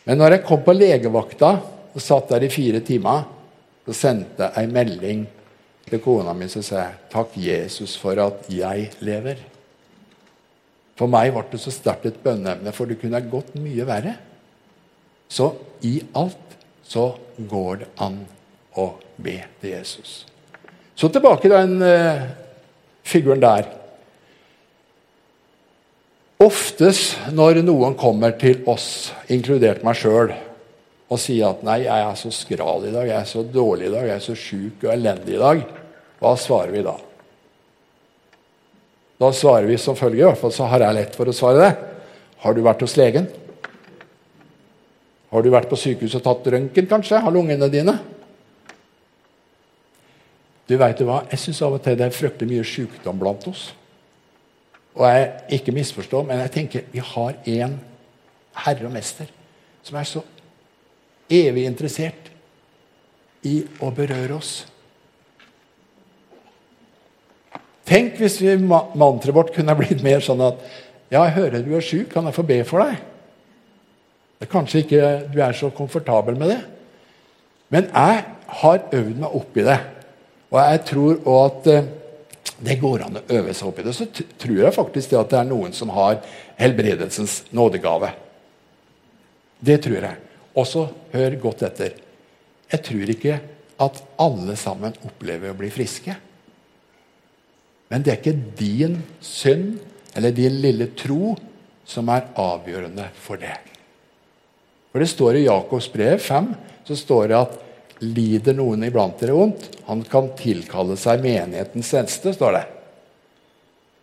Men 0.09 0.19
når 0.23 0.39
jeg 0.39 0.45
kom 0.49 0.65
på 0.65 0.73
legevakta 0.73 1.51
og 1.93 2.01
satt 2.01 2.33
der 2.33 2.49
i 2.49 2.49
fire 2.49 2.81
timer, 2.81 3.29
så 3.85 3.93
sendte 3.93 4.49
jeg 4.49 4.65
en 4.65 4.73
melding 4.73 5.27
til 5.91 6.01
kona 6.01 6.33
mi 6.33 6.49
som 6.49 6.65
sa 6.65 6.89
takk, 7.13 7.37
Jesus, 7.37 7.97
for 8.01 8.17
at 8.17 8.49
jeg 8.49 8.89
lever. 9.05 9.58
For 10.99 11.11
meg 11.11 11.31
ble 11.35 11.45
det 11.53 11.61
så 11.63 11.73
sterkt 11.73 12.09
et 12.11 12.19
bønneemne, 12.25 12.73
for 12.75 12.91
det 12.91 12.99
kunne 12.99 13.21
gått 13.31 13.55
mye 13.59 13.87
verre. 13.87 14.17
Så 15.31 15.53
i 15.87 16.01
alt 16.19 16.57
så 16.89 17.13
går 17.39 17.85
det 17.85 17.89
an 18.03 18.23
å 18.79 18.91
be 19.21 19.37
til 19.61 19.77
Jesus. 19.77 20.25
Så 20.99 21.11
tilbake 21.15 21.45
til 21.45 21.55
den 21.55 21.79
uh, 21.85 22.25
figuren 23.07 23.43
der. 23.43 23.69
Oftest 26.43 27.19
når 27.35 27.63
noen 27.67 27.97
kommer 27.99 28.35
til 28.39 28.63
oss, 28.71 29.11
inkludert 29.31 29.85
meg 29.87 29.99
sjøl, 29.99 30.33
og 31.09 31.21
sier 31.21 31.51
at 31.51 31.63
'nei, 31.65 31.81
jeg 31.87 32.05
er 32.05 32.17
så 32.21 32.31
skral 32.35 32.85
i 32.87 32.93
dag, 32.95 33.07
jeg 33.09 33.19
er 33.19 33.29
så 33.29 33.43
dårlig 33.43 33.89
i 33.89 33.93
dag, 33.95 34.07
jeg 34.07 34.17
er 34.17 34.25
så 34.27 34.35
sjuk 34.39 34.85
og 34.85 34.93
elendig 34.93 35.35
i 35.35 35.43
dag', 35.43 35.65
hva 36.21 36.35
svarer 36.39 36.75
vi 36.75 36.83
da? 36.85 36.95
Da 39.19 39.33
svarer 39.35 39.67
vi 39.67 39.79
som 39.79 39.97
følger, 39.99 40.23
i 40.23 40.29
hvert 40.29 40.41
fall 40.41 40.55
så 40.55 40.69
har 40.71 40.85
jeg 40.85 40.95
lett 40.95 41.17
for 41.19 41.29
å 41.29 41.35
svare 41.35 41.65
det. 41.65 41.73
Har 42.45 42.55
du 42.55 42.63
vært 42.63 42.85
hos 42.85 42.95
legen? 42.99 43.27
Har 45.33 45.43
du 45.43 45.51
vært 45.53 45.69
på 45.69 45.77
sykehuset 45.77 46.21
og 46.21 46.25
tatt 46.25 46.53
røntgen, 46.55 46.87
kanskje, 46.89 47.21
Har 47.21 47.35
lungene 47.35 47.69
dine? 47.69 47.99
Du 50.69 50.77
vet 50.77 51.01
hva, 51.01 51.25
Jeg 51.31 51.39
syns 51.39 51.63
av 51.63 51.75
og 51.75 51.83
til 51.83 51.97
det 51.97 52.07
er 52.07 52.15
fryktelig 52.15 52.49
mye 52.53 52.65
sykdom 52.65 53.19
blant 53.19 53.47
oss. 53.49 53.73
Og 54.95 55.05
jeg 55.07 55.59
ikke 55.59 55.75
misforstår, 55.75 56.25
men 56.27 56.41
jeg 56.45 56.55
tenker 56.55 56.89
vi 56.93 57.03
har 57.03 57.37
én 57.47 57.79
herre 58.65 58.87
og 58.87 58.93
mester 58.93 59.29
som 59.83 59.97
er 59.97 60.09
så 60.09 60.23
evig 61.31 61.65
interessert 61.69 62.31
i 63.47 63.63
å 63.81 63.91
berøre 63.95 64.37
oss. 64.37 64.67
Tenk 67.89 68.19
hvis 68.21 68.37
vi, 68.43 68.55
mantraet 68.61 69.35
vårt 69.35 69.55
kunne 69.55 69.77
blitt 69.79 70.03
mer 70.05 70.21
sånn 70.25 70.43
at 70.45 70.61
ja, 71.09 71.23
jeg 71.23 71.37
hører 71.39 71.63
du 71.65 71.71
er 71.77 71.85
sjuk, 71.85 72.11
kan 72.13 72.27
jeg 72.29 72.37
få 72.37 72.45
be 72.45 72.59
for 72.69 72.85
deg? 72.85 72.99
Det 74.39 74.47
er 74.47 74.53
Kanskje 74.53 74.83
ikke 74.85 75.05
du 75.33 75.39
er 75.43 75.57
så 75.57 75.71
komfortabel 75.75 76.37
med 76.39 76.53
det. 76.53 76.59
Men 77.73 77.89
jeg 77.89 78.21
har 78.61 78.85
øvd 78.97 79.17
meg 79.23 79.39
opp 79.41 79.57
i 79.57 79.65
det. 79.65 79.79
Og 80.53 80.61
jeg 80.61 80.83
tror 80.89 81.33
at 81.49 81.71
eh, 81.73 81.89
det 82.69 82.79
går 82.81 83.07
an 83.07 83.19
å 83.21 83.25
øve 83.39 83.55
seg 83.57 83.71
opp 83.71 83.81
i 83.81 83.87
det. 83.87 83.97
Så 83.97 84.07
tror 84.13 84.61
jeg 84.61 84.77
faktisk 84.77 85.13
det 85.13 85.21
at 85.21 85.33
det 85.33 85.41
er 85.41 85.49
noen 85.49 85.75
som 85.77 85.93
har 85.97 86.21
helbredelsens 86.61 87.41
nådegave. 87.57 88.13
Det 89.59 89.81
tror 89.85 89.99
jeg. 89.99 90.23
Også 90.59 90.87
hør 91.13 91.41
godt 91.43 91.65
etter. 91.69 91.99
Jeg 92.69 92.85
tror 92.85 93.13
ikke 93.17 93.41
at 93.81 94.01
alle 94.21 94.57
sammen 94.59 94.97
opplever 95.07 95.53
å 95.53 95.59
bli 95.59 95.71
friske. 95.73 96.17
Men 97.89 98.05
det 98.05 98.13
er 98.13 98.21
ikke 98.21 98.57
din 98.59 98.99
synd 99.25 99.79
eller 100.17 100.35
din 100.35 100.61
lille 100.63 100.91
tro 100.99 101.35
som 101.89 102.09
er 102.13 102.29
avgjørende 102.37 103.09
for 103.17 103.41
det. 103.41 103.57
For 104.93 105.01
Det 105.01 105.09
står 105.09 105.39
i 105.39 105.47
Jakobs 105.47 105.89
brev 105.93 106.19
5 106.19 106.53
så 106.89 106.97
står 106.97 107.29
det 107.29 107.37
at 107.39 107.57
lider 108.01 108.55
noen 108.57 108.87
iblant 108.87 109.19
dere 109.21 109.35
vondt, 109.37 109.67
han 109.89 110.03
kan 110.09 110.31
tilkalle 110.39 110.97
seg 110.97 111.23
menighetens 111.25 111.91
eldste. 111.99 112.33
står 112.33 112.53
det. 112.57 112.67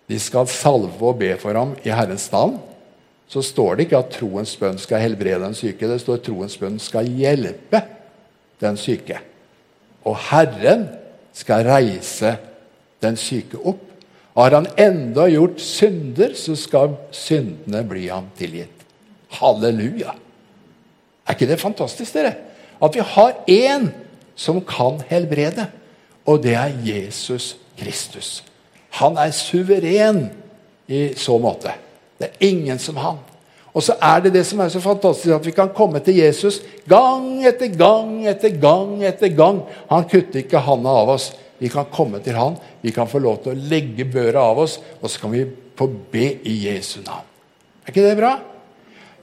De 0.08 0.20
skal 0.22 0.48
salve 0.52 1.02
og 1.02 1.18
be 1.18 1.32
for 1.42 1.58
ham 1.58 1.74
i 1.84 1.90
Herrens 1.90 2.28
navn. 2.32 2.60
Så 3.28 3.42
står 3.42 3.76
det 3.76 3.88
ikke 3.88 4.02
at 4.04 4.12
troens 4.14 4.54
bønn 4.60 4.78
skal 4.78 5.02
helbrede 5.02 5.42
den 5.42 5.58
syke. 5.58 5.88
Det 5.90 5.98
står 6.02 6.20
at 6.20 6.26
troens 6.28 6.58
bønn 6.62 6.78
skal 6.80 7.10
hjelpe 7.10 7.82
den 8.62 8.78
syke. 8.78 9.18
Og 10.06 10.20
Herren 10.28 10.86
skal 11.34 11.66
reise 11.66 12.36
den 13.04 13.18
syke 13.20 13.60
opp. 13.64 13.82
Har 14.36 14.52
han 14.52 14.68
enda 14.78 15.28
gjort 15.32 15.62
synder, 15.64 16.34
så 16.36 16.58
skal 16.60 16.98
syndene 17.16 17.84
bli 17.88 18.08
ham 18.12 18.28
tilgitt. 18.38 18.84
Halleluja! 19.40 20.16
Er 21.26 21.38
ikke 21.38 21.48
det 21.50 21.62
fantastisk, 21.62 22.14
dere? 22.14 22.36
At 22.84 22.96
vi 22.96 23.04
har 23.04 23.38
én 23.50 23.88
som 24.36 24.60
kan 24.62 25.00
helbrede, 25.08 25.70
og 26.26 26.44
det 26.44 26.56
er 26.60 26.76
Jesus 26.84 27.56
Kristus. 27.80 28.44
Han 29.00 29.18
er 29.18 29.32
suveren 29.32 30.28
i 30.88 31.14
så 31.18 31.38
måte. 31.40 31.72
Det 32.20 32.30
er 32.30 32.48
ingen 32.48 32.80
som 32.80 33.00
han. 33.00 33.18
Og 33.76 33.84
så 33.84 33.98
er 34.00 34.22
det 34.24 34.34
det 34.38 34.46
som 34.48 34.62
er 34.64 34.70
så 34.72 34.80
fantastisk, 34.80 35.34
at 35.36 35.46
vi 35.46 35.52
kan 35.52 35.74
komme 35.76 36.00
til 36.00 36.16
Jesus 36.16 36.62
gang 36.88 37.44
etter 37.48 37.74
gang 37.76 38.22
etter 38.28 38.56
gang. 38.56 39.04
etter 39.04 39.34
gang. 39.36 39.64
Han 39.90 40.08
kutter 40.08 40.40
ikke 40.40 40.64
handa 40.64 40.94
av 41.02 41.12
oss. 41.18 41.34
Vi 41.60 41.70
kan 41.72 41.88
komme 41.92 42.20
til 42.24 42.36
han, 42.36 42.58
vi 42.82 42.92
kan 42.96 43.08
få 43.08 43.22
lov 43.24 43.44
til 43.44 43.54
å 43.54 43.70
legge 43.70 44.08
børa 44.12 44.44
av 44.52 44.60
oss, 44.66 44.80
og 45.00 45.08
så 45.10 45.22
kan 45.22 45.32
vi 45.32 45.46
få 45.78 45.88
be 46.12 46.28
i 46.48 46.58
Jesu 46.66 47.00
navn. 47.06 47.28
Er 47.86 47.94
ikke 47.94 48.04
det 48.04 48.18
bra? 48.20 48.34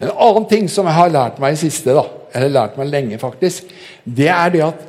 En 0.02 0.10
annen 0.12 0.46
ting 0.50 0.68
som 0.70 0.88
jeg 0.88 0.96
har 0.96 1.12
lært 1.12 1.38
meg 1.42 1.54
i 1.54 1.60
siste, 1.60 1.94
da, 1.94 2.06
eller 2.32 2.54
lært 2.56 2.78
meg 2.80 2.90
lenge, 2.90 3.20
faktisk, 3.22 3.70
det 4.04 4.30
er 4.32 4.54
det 4.54 4.64
at 4.66 4.88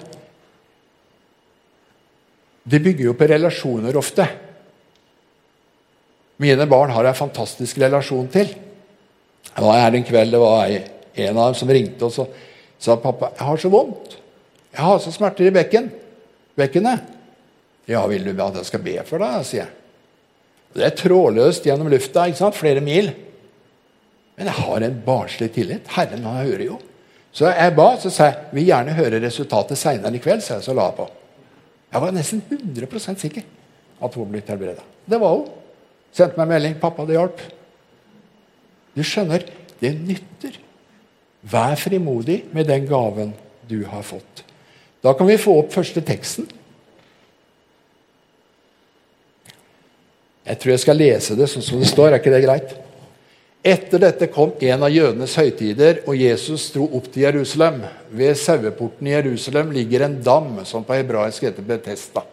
det 2.64 2.80
bygger 2.80 3.10
jo 3.10 3.18
på 3.20 3.28
relasjoner 3.28 3.98
ofte. 4.00 4.26
Mine 6.42 6.68
barn 6.72 6.94
har 6.96 7.10
jeg 7.10 7.20
fantastisk 7.20 7.82
relasjon 7.84 8.30
til. 8.32 8.54
Det 9.54 9.64
var 9.64 9.82
her 9.84 9.98
en 9.98 10.08
kveld 10.08 10.34
det 10.34 10.42
var 10.42 10.72
en 10.72 11.38
av 11.38 11.52
dem 11.52 11.58
som 11.60 11.70
ringte 11.70 12.08
og 12.08 12.32
sa 12.82 12.96
pappa, 13.00 13.34
jeg 13.36 13.48
har 13.48 13.60
så 13.62 13.72
vondt. 13.72 14.16
Jeg 14.74 14.82
har 14.82 15.02
så 15.04 15.12
smerter 15.14 15.48
i 15.48 15.54
bekken. 15.54 15.92
bekkenet. 16.58 17.13
Ja, 17.90 18.06
vil 18.08 18.24
du 18.24 18.32
at 18.32 18.60
jeg 18.62 18.70
skal 18.70 18.84
be 18.84 18.96
for 19.08 19.24
deg? 19.24 19.48
sier 19.48 19.66
jeg. 19.66 19.72
Det 20.74 20.86
er 20.88 20.96
trådløst 20.98 21.68
gjennom 21.68 21.92
lufta, 21.92 22.26
ikke 22.28 22.40
sant? 22.40 22.58
flere 22.58 22.82
mil. 22.82 23.12
Men 24.38 24.50
jeg 24.50 24.66
har 24.66 24.86
en 24.86 25.02
barnslig 25.06 25.52
tillit. 25.54 25.90
Herren 25.94 26.26
han 26.26 26.46
hører 26.48 26.66
jo. 26.66 26.80
Så 27.34 27.50
jeg 27.50 27.74
ba, 27.78 27.88
så 28.02 28.10
sa 28.14 28.30
jeg 28.30 28.54
vil 28.54 28.70
gjerne 28.70 28.96
høre 28.98 29.22
resultatet 29.22 29.78
seinere 29.78 30.18
i 30.18 30.22
kveld. 30.22 30.42
Så 30.46 30.58
jeg 30.58 30.66
så 30.66 30.74
la 30.78 30.88
jeg 30.90 30.98
på. 30.98 31.10
Jeg 31.94 32.02
var 32.02 32.16
nesten 32.16 32.42
100% 32.50 33.22
sikker 33.22 33.46
at 34.04 34.18
hun 34.18 34.32
ble 34.32 34.42
helbreda. 34.48 34.86
Det 35.06 35.20
var 35.22 35.36
hun. 35.36 35.52
Sendte 36.14 36.38
meg 36.38 36.50
melding. 36.50 36.80
'Pappa, 36.80 37.06
det 37.06 37.18
hjalp.' 37.18 37.46
Du 38.94 39.02
skjønner, 39.02 39.46
det 39.82 39.94
nytter. 39.98 40.58
Vær 41.50 41.76
frimodig 41.76 42.44
med 42.54 42.70
den 42.70 42.86
gaven 42.88 43.34
du 43.70 43.84
har 43.90 44.06
fått. 44.06 44.44
Da 45.04 45.14
kan 45.18 45.28
vi 45.28 45.38
få 45.42 45.58
opp 45.60 45.74
første 45.74 46.02
teksten. 46.06 46.46
Jeg 50.44 50.60
tror 50.60 50.74
jeg 50.74 50.84
skal 50.84 51.00
lese 51.00 51.38
det 51.40 51.48
sånn 51.52 51.64
som 51.64 51.80
det 51.80 51.88
står. 51.92 52.12
Er 52.12 52.20
ikke 52.20 52.34
det 52.34 52.44
greit? 52.44 52.74
Etter 53.64 54.02
dette 54.04 54.28
kom 54.28 54.52
en 54.60 54.82
av 54.84 54.92
jødenes 54.92 55.38
høytider, 55.40 56.02
og 56.04 56.20
Jesus 56.20 56.66
dro 56.74 56.90
opp 56.98 57.08
til 57.14 57.24
Jerusalem. 57.24 57.80
Ved 58.12 58.36
saueporten 58.36 59.08
i 59.08 59.14
Jerusalem 59.16 59.72
ligger 59.72 60.04
en 60.04 60.18
dam 60.24 60.58
som 60.68 60.84
på 60.84 60.98
hebraisk 60.98 61.46
heter 61.48 61.64
Betesta. 61.64 62.26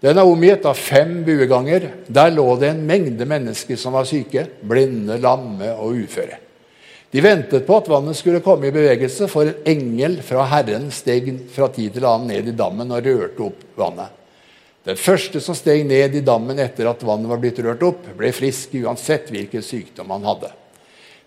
Den 0.00 0.16
er 0.20 0.28
omgitt 0.28 0.64
av 0.68 0.80
fem 0.80 1.18
bueganger. 1.24 1.90
Der 2.08 2.32
lå 2.32 2.46
det 2.60 2.72
en 2.72 2.82
mengde 2.88 3.28
mennesker 3.28 3.76
som 3.80 3.92
var 3.96 4.08
syke, 4.08 4.46
blinde, 4.64 5.20
lamme 5.20 5.68
og 5.76 6.00
uføre. 6.00 6.40
De 7.12 7.22
ventet 7.22 7.62
på 7.68 7.76
at 7.78 7.88
vannet 7.92 8.16
skulle 8.18 8.42
komme 8.42 8.68
i 8.68 8.74
bevegelse, 8.74 9.28
for 9.30 9.46
en 9.46 9.68
engel 9.68 10.16
fra 10.24 10.48
Herren 10.50 10.88
steg 10.92 11.28
fra 11.52 11.68
tid 11.72 11.94
til 11.94 12.08
annen 12.08 12.32
ned 12.32 12.48
i 12.50 12.56
dammen 12.56 12.90
og 12.90 13.04
rørte 13.04 13.44
opp 13.52 13.68
vannet. 13.78 14.23
Den 14.84 14.98
første 15.00 15.40
som 15.40 15.56
steg 15.56 15.86
ned 15.88 16.14
i 16.18 16.20
dammen 16.24 16.58
etter 16.60 16.90
at 16.90 17.02
vannet 17.06 17.30
var 17.30 17.40
blitt 17.40 17.60
rørt 17.64 17.82
opp, 17.86 18.04
ble 18.18 18.32
frisk 18.36 18.74
uansett 18.82 19.30
hvilken 19.32 19.64
sykdom 19.64 20.12
han 20.12 20.26
hadde. 20.28 20.50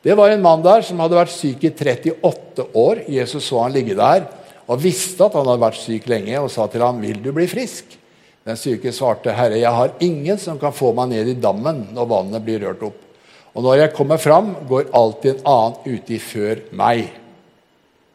Det 0.06 0.14
var 0.16 0.30
en 0.30 0.44
mann 0.44 0.62
der 0.62 0.86
som 0.86 1.00
hadde 1.02 1.18
vært 1.18 1.34
syk 1.34 1.66
i 1.66 1.72
38 1.74 2.68
år. 2.78 3.02
Jesus 3.10 3.50
så 3.50 3.64
han 3.64 3.74
ligge 3.74 3.98
der 3.98 4.28
og 4.68 4.82
visste 4.84 5.26
at 5.26 5.36
han 5.36 5.48
hadde 5.48 5.64
vært 5.64 5.80
syk 5.80 6.10
lenge, 6.12 6.36
og 6.42 6.52
sa 6.52 6.68
til 6.68 6.84
ham, 6.84 7.02
'Vil 7.02 7.22
du 7.24 7.32
bli 7.32 7.48
frisk?' 7.48 7.98
Den 8.46 8.56
syke 8.56 8.92
svarte, 8.92 9.34
'Herre, 9.34 9.60
jeg 9.60 9.72
har 9.72 9.94
ingen 10.00 10.38
som 10.38 10.60
kan 10.60 10.72
få 10.72 10.94
meg 10.94 11.10
ned 11.10 11.28
i 11.28 11.42
dammen 11.42 11.88
når 11.94 12.08
vannet 12.08 12.44
blir 12.44 12.60
rørt 12.60 12.84
opp.' 12.84 13.04
'Og 13.56 13.64
når 13.64 13.76
jeg 13.78 13.94
kommer 13.94 14.18
fram, 14.18 14.56
går 14.68 14.92
alltid 14.94 15.36
en 15.36 15.46
annen 15.46 15.98
uti 15.98 16.20
før 16.20 16.62
meg.' 16.72 17.27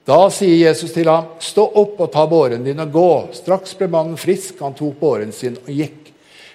Da 0.05 0.27
sier 0.35 0.57
Jesus 0.67 0.91
til 0.93 1.07
ham, 1.07 1.25
'Stå 1.39 1.63
opp 1.79 2.01
og 2.01 2.11
ta 2.13 2.27
båren 2.27 2.65
din 2.65 2.81
og 2.81 2.93
gå.' 2.93 3.35
Straks 3.39 3.75
ble 3.79 3.87
mannen 3.87 4.17
frisk, 4.17 4.59
han 4.61 4.75
tok 4.75 4.99
båren 4.99 5.33
sin 5.33 5.57
og 5.57 5.71
gikk. 5.71 6.11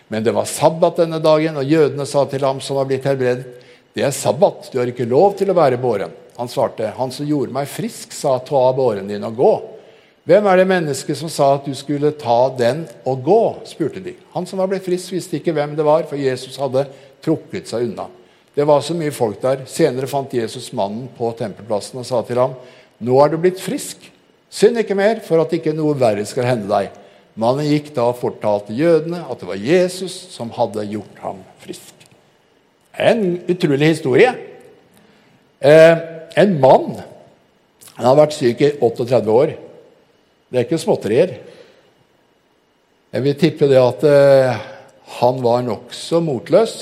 Men 0.10 0.24
det 0.24 0.34
var 0.36 0.46
sabbat 0.46 0.98
denne 0.98 1.20
dagen, 1.24 1.56
og 1.56 1.64
jødene 1.64 2.06
sa 2.06 2.26
til 2.26 2.44
ham 2.44 2.60
som 2.60 2.76
var 2.76 2.86
blitt 2.86 3.06
helbredet, 3.06 3.46
'Det 3.94 4.04
er 4.04 4.12
sabbat, 4.12 4.70
du 4.72 4.80
har 4.80 4.88
ikke 4.88 5.08
lov 5.08 5.38
til 5.38 5.50
å 5.50 5.56
være 5.56 5.78
båren.' 5.78 6.12
Han 6.38 6.48
svarte, 6.48 6.92
'Han 6.92 7.12
som 7.12 7.26
gjorde 7.26 7.54
meg 7.54 7.68
frisk, 7.68 8.12
sa 8.12 8.38
ta 8.40 8.74
båren 8.74 9.08
din 9.08 9.24
og 9.24 9.36
gå.' 9.36 9.62
'Hvem 10.28 10.46
er 10.46 10.58
det 10.58 10.68
mennesket 10.68 11.18
som 11.18 11.30
sa 11.30 11.56
at 11.56 11.66
du 11.66 11.74
skulle 11.74 12.12
ta 12.12 12.50
den 12.50 12.86
og 13.06 13.24
gå?' 13.24 13.66
spurte 13.66 14.04
de. 14.04 14.14
Han 14.34 14.46
som 14.46 14.60
var 14.60 14.68
blitt 14.68 14.84
frisk, 14.84 15.12
visste 15.12 15.40
ikke 15.40 15.54
hvem 15.54 15.76
det 15.76 15.86
var, 15.86 16.04
for 16.04 16.18
Jesus 16.18 16.58
hadde 16.58 16.86
trukket 17.24 17.68
seg 17.68 17.84
unna. 17.84 18.08
Det 18.54 18.66
var 18.66 18.82
så 18.82 18.94
mye 18.94 19.12
folk 19.12 19.42
der. 19.42 19.66
Senere 19.66 20.08
fant 20.08 20.34
Jesus 20.34 20.74
mannen 20.74 21.08
på 21.18 21.32
tempelplassen 21.38 22.00
og 22.00 22.06
sa 22.06 22.22
til 22.22 22.38
ham, 22.38 22.56
nå 23.04 23.18
er 23.22 23.34
du 23.34 23.38
blitt 23.42 23.62
frisk. 23.62 24.02
Synd 24.50 24.80
ikke 24.82 24.98
mer, 24.98 25.20
for 25.26 25.44
at 25.44 25.54
ikke 25.54 25.76
noe 25.76 25.98
verre 26.00 26.24
skal 26.28 26.48
hende 26.48 26.70
deg. 26.72 26.94
Mannen 27.38 27.68
gikk 27.70 27.92
da 27.94 28.08
og 28.10 28.18
fortalte 28.18 28.74
jødene 28.74 29.22
at 29.28 29.42
det 29.42 29.50
var 29.50 29.62
Jesus 29.62 30.16
som 30.34 30.50
hadde 30.56 30.88
gjort 30.90 31.20
ham 31.22 31.44
frisk. 31.62 31.94
En 32.98 33.38
utrolig 33.46 33.92
historie. 33.94 34.32
Eh, 35.62 35.98
en 36.38 36.58
mann 36.62 36.98
han 37.98 38.06
har 38.06 38.18
vært 38.18 38.36
syk 38.38 38.62
i 38.62 38.72
38 38.82 39.34
år. 39.34 39.54
Det 40.50 40.60
er 40.60 40.66
ikke 40.66 40.82
småtterier. 40.82 41.38
Jeg 43.14 43.24
vil 43.26 43.38
tippe 43.40 43.70
det 43.70 43.80
at 43.82 44.04
eh, 44.06 44.66
han 45.18 45.40
var 45.42 45.64
nokså 45.66 46.22
motløs. 46.22 46.76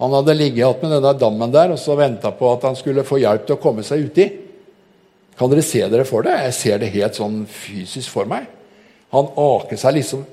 Han 0.00 0.14
hadde 0.16 0.36
ligget 0.36 0.62
igjen 0.62 0.80
med 0.80 0.94
denne 0.96 1.12
dammen 1.20 1.52
der 1.52 1.74
og 1.74 1.80
så 1.80 1.96
venta 1.98 2.32
på 2.32 2.48
at 2.54 2.64
han 2.68 2.78
skulle 2.78 3.04
få 3.04 3.18
hjelp 3.20 3.44
til 3.44 3.58
å 3.58 3.60
komme 3.60 3.84
seg 3.84 4.06
uti. 4.08 4.28
Kan 5.40 5.48
dere 5.48 5.64
se 5.64 5.80
dere 5.88 6.04
for 6.04 6.26
det? 6.26 6.34
Jeg 6.36 6.52
ser 6.52 6.80
det 6.82 6.90
helt 6.92 7.16
sånn 7.16 7.46
fysisk 7.48 8.12
for 8.12 8.28
meg. 8.28 8.44
Han 9.14 9.30
aker 9.40 9.78
seg 9.80 9.94
liksom 9.96 10.26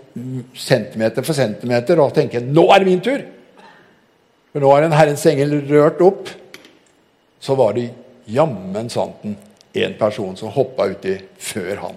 centimeter 0.52 1.24
for 1.24 1.38
centimeter 1.38 2.02
og 2.04 2.12
tenker 2.14 2.42
'Nå 2.44 2.66
er 2.74 2.80
det 2.80 2.88
min 2.88 3.00
tur!' 3.02 3.24
For 4.52 4.60
nå 4.60 4.72
har 4.74 4.84
en 4.84 4.92
Herrens 4.92 5.26
engel 5.26 5.62
rørt 5.70 6.02
opp. 6.02 6.30
Så 7.40 7.56
var 7.56 7.74
det 7.74 7.94
jammen 8.28 8.90
santen 8.90 9.38
en 9.74 9.94
person 9.94 10.36
som 10.36 10.50
hoppa 10.50 10.90
uti 10.90 11.16
før 11.38 11.76
han. 11.76 11.96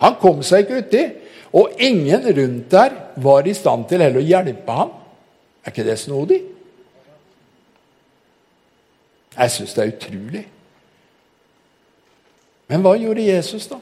Han 0.00 0.14
kom 0.20 0.42
seg 0.42 0.66
ikke 0.66 0.82
uti, 0.82 1.10
og 1.52 1.70
ingen 1.78 2.22
rundt 2.36 2.70
der 2.70 2.90
var 3.16 3.46
i 3.46 3.54
stand 3.54 3.88
til 3.88 4.02
heller 4.02 4.20
å 4.20 4.28
hjelpe 4.28 4.72
ham. 4.72 4.90
Er 5.64 5.70
ikke 5.70 5.84
det 5.84 5.98
snodig? 5.98 6.42
Jeg 9.38 9.50
syns 9.50 9.74
det 9.74 9.84
er 9.84 9.92
utrolig. 9.96 10.44
Men 12.68 12.84
hva 12.84 12.94
gjorde 13.00 13.24
Jesus, 13.24 13.66
da? 13.70 13.80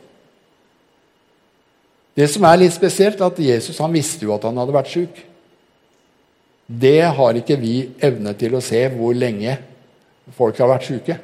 Det 2.16 2.28
som 2.32 2.46
er 2.48 2.62
litt 2.62 2.72
spesielt, 2.72 3.20
er 3.20 3.28
at 3.28 3.40
Jesus 3.42 3.78
han 3.82 3.92
visste 3.92 4.24
jo 4.24 4.32
at 4.36 4.46
han 4.48 4.56
hadde 4.56 4.74
vært 4.74 4.92
syk. 4.92 5.18
Det 6.66 7.02
har 7.18 7.38
ikke 7.38 7.58
vi 7.60 7.74
evne 8.02 8.32
til 8.38 8.56
å 8.56 8.62
se 8.64 8.80
hvor 8.94 9.14
lenge 9.14 9.58
folk 10.34 10.58
har 10.58 10.70
vært 10.70 10.88
syke. 10.88 11.18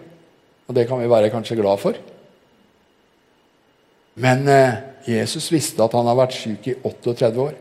Og 0.69 0.77
det 0.77 0.85
kan 0.91 1.01
vi 1.01 1.11
være 1.11 1.31
kanskje 1.33 1.59
glad 1.59 1.81
for. 1.83 1.97
Men 4.23 4.45
eh, 4.51 4.81
Jesus 5.09 5.49
visste 5.51 5.83
at 5.83 5.95
han 5.97 6.07
har 6.07 6.19
vært 6.19 6.37
syk 6.37 6.69
i 6.69 6.77
38 6.85 7.31
år. 7.41 7.55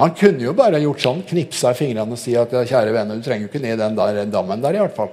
Han 0.00 0.14
kunne 0.16 0.46
jo 0.46 0.54
bare 0.56 0.80
gjort 0.80 1.02
sånn, 1.04 1.20
knipsa 1.28 1.74
i 1.74 1.76
fingrene 1.76 2.16
og 2.16 2.18
si 2.18 2.32
at 2.38 2.54
kjære 2.54 2.94
venner, 2.94 3.18
du 3.18 3.26
trenger 3.26 3.44
jo 3.44 3.50
ikke 3.50 3.60
ned 3.62 3.76
den 3.82 3.98
der 3.98 4.22
dammen 4.32 4.62
der. 4.64 4.78
i 4.78 4.80
hvert 4.80 4.96
fall. 4.96 5.12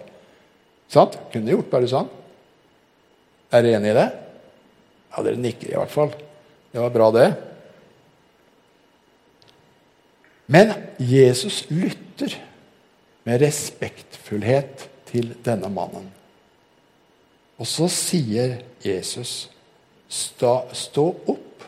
Sant? 0.88 1.20
Kunne 1.34 1.51
gjort 1.51 1.70
bare 1.74 1.89
sånn. 1.91 2.08
Er 3.51 3.65
dere 3.65 3.82
enig 3.82 3.91
i 3.91 3.98
det? 3.98 4.08
Ja, 5.12 5.24
dere 5.24 5.40
nikker 5.42 5.72
i 5.72 5.78
hvert 5.78 5.94
fall. 5.94 6.14
Det 6.72 6.82
var 6.82 6.94
bra, 6.94 7.10
det. 7.16 7.28
Men 10.48 10.74
Jesus 10.98 11.66
lytter 11.72 12.38
med 13.28 13.42
respektfullhet 13.44 14.88
til 15.10 15.34
denne 15.44 15.70
mannen. 15.72 16.08
Og 17.58 17.68
så 17.68 17.90
sier 17.92 18.60
Jesus, 18.84 19.48
stå 20.08 21.08
opp 21.28 21.68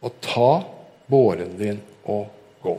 og 0.00 0.20
ta 0.24 0.52
båren 1.10 1.52
din 1.58 1.82
og 2.08 2.30
gå. 2.64 2.76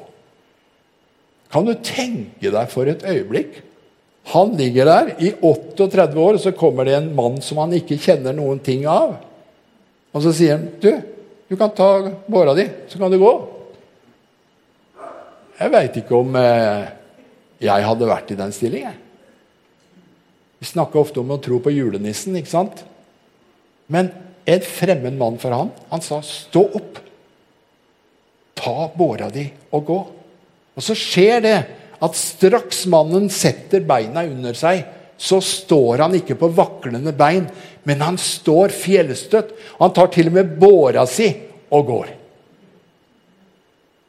Kan 1.52 1.68
du 1.68 1.76
tenke 1.86 2.52
deg 2.52 2.72
for 2.72 2.90
et 2.90 3.06
øyeblikk 3.08 3.62
han 4.24 4.54
ligger 4.58 4.86
der 4.86 5.16
i 5.20 5.34
38 5.42 6.20
år, 6.20 6.38
og 6.38 6.40
så 6.40 6.54
kommer 6.56 6.86
det 6.86 6.96
en 6.96 7.12
mann 7.16 7.40
som 7.42 7.58
han 7.62 7.74
ikke 7.74 8.00
kjenner 8.00 8.36
noen 8.38 8.62
ting 8.64 8.86
av. 8.90 9.18
Og 10.12 10.24
så 10.24 10.34
sier 10.36 10.58
han, 10.58 10.68
'Du, 10.80 10.92
du 11.48 11.56
kan 11.58 11.72
ta 11.76 12.12
båra 12.28 12.54
di, 12.54 12.68
så 12.88 12.98
kan 12.98 13.12
du 13.12 13.20
gå.' 13.20 13.48
Jeg 15.62 15.72
veit 15.72 15.98
ikke 16.00 16.18
om 16.18 16.36
eh, 16.36 16.90
jeg 17.62 17.86
hadde 17.86 18.10
vært 18.10 18.32
i 18.34 18.40
den 18.40 18.54
stillingen. 18.56 18.96
Vi 20.58 20.66
snakker 20.66 21.02
ofte 21.02 21.22
om 21.22 21.34
å 21.34 21.42
tro 21.42 21.60
på 21.62 21.74
julenissen, 21.74 22.36
ikke 22.38 22.50
sant? 22.50 22.82
Men 23.92 24.10
en 24.46 24.66
fremmed 24.66 25.18
mann 25.20 25.38
for 25.42 25.54
han, 25.54 25.70
han 25.90 26.02
sa 26.02 26.22
'stå 26.22 26.64
opp'. 26.80 27.02
Ta 28.56 28.90
båra 28.96 29.30
di 29.30 29.46
og 29.72 29.86
gå. 29.86 30.00
Og 30.76 30.84
så 30.84 30.96
skjer 30.98 31.42
det 31.42 31.58
at 32.02 32.18
straks 32.18 32.86
mannen 32.90 33.30
setter 33.30 33.84
beina 33.86 34.24
under 34.26 34.54
seg, 34.58 34.84
så 35.18 35.38
står 35.42 36.02
han 36.02 36.16
ikke 36.18 36.38
på 36.40 36.50
vaklende 36.58 37.14
bein, 37.14 37.46
men 37.84 38.02
han 38.02 38.18
står 38.22 38.74
fjellstøtt. 38.76 39.54
Han 39.80 39.94
tar 39.96 40.12
til 40.14 40.30
og 40.30 40.36
med 40.38 40.58
båra 40.62 41.06
si 41.10 41.30
og 41.74 41.86
går. 41.88 42.10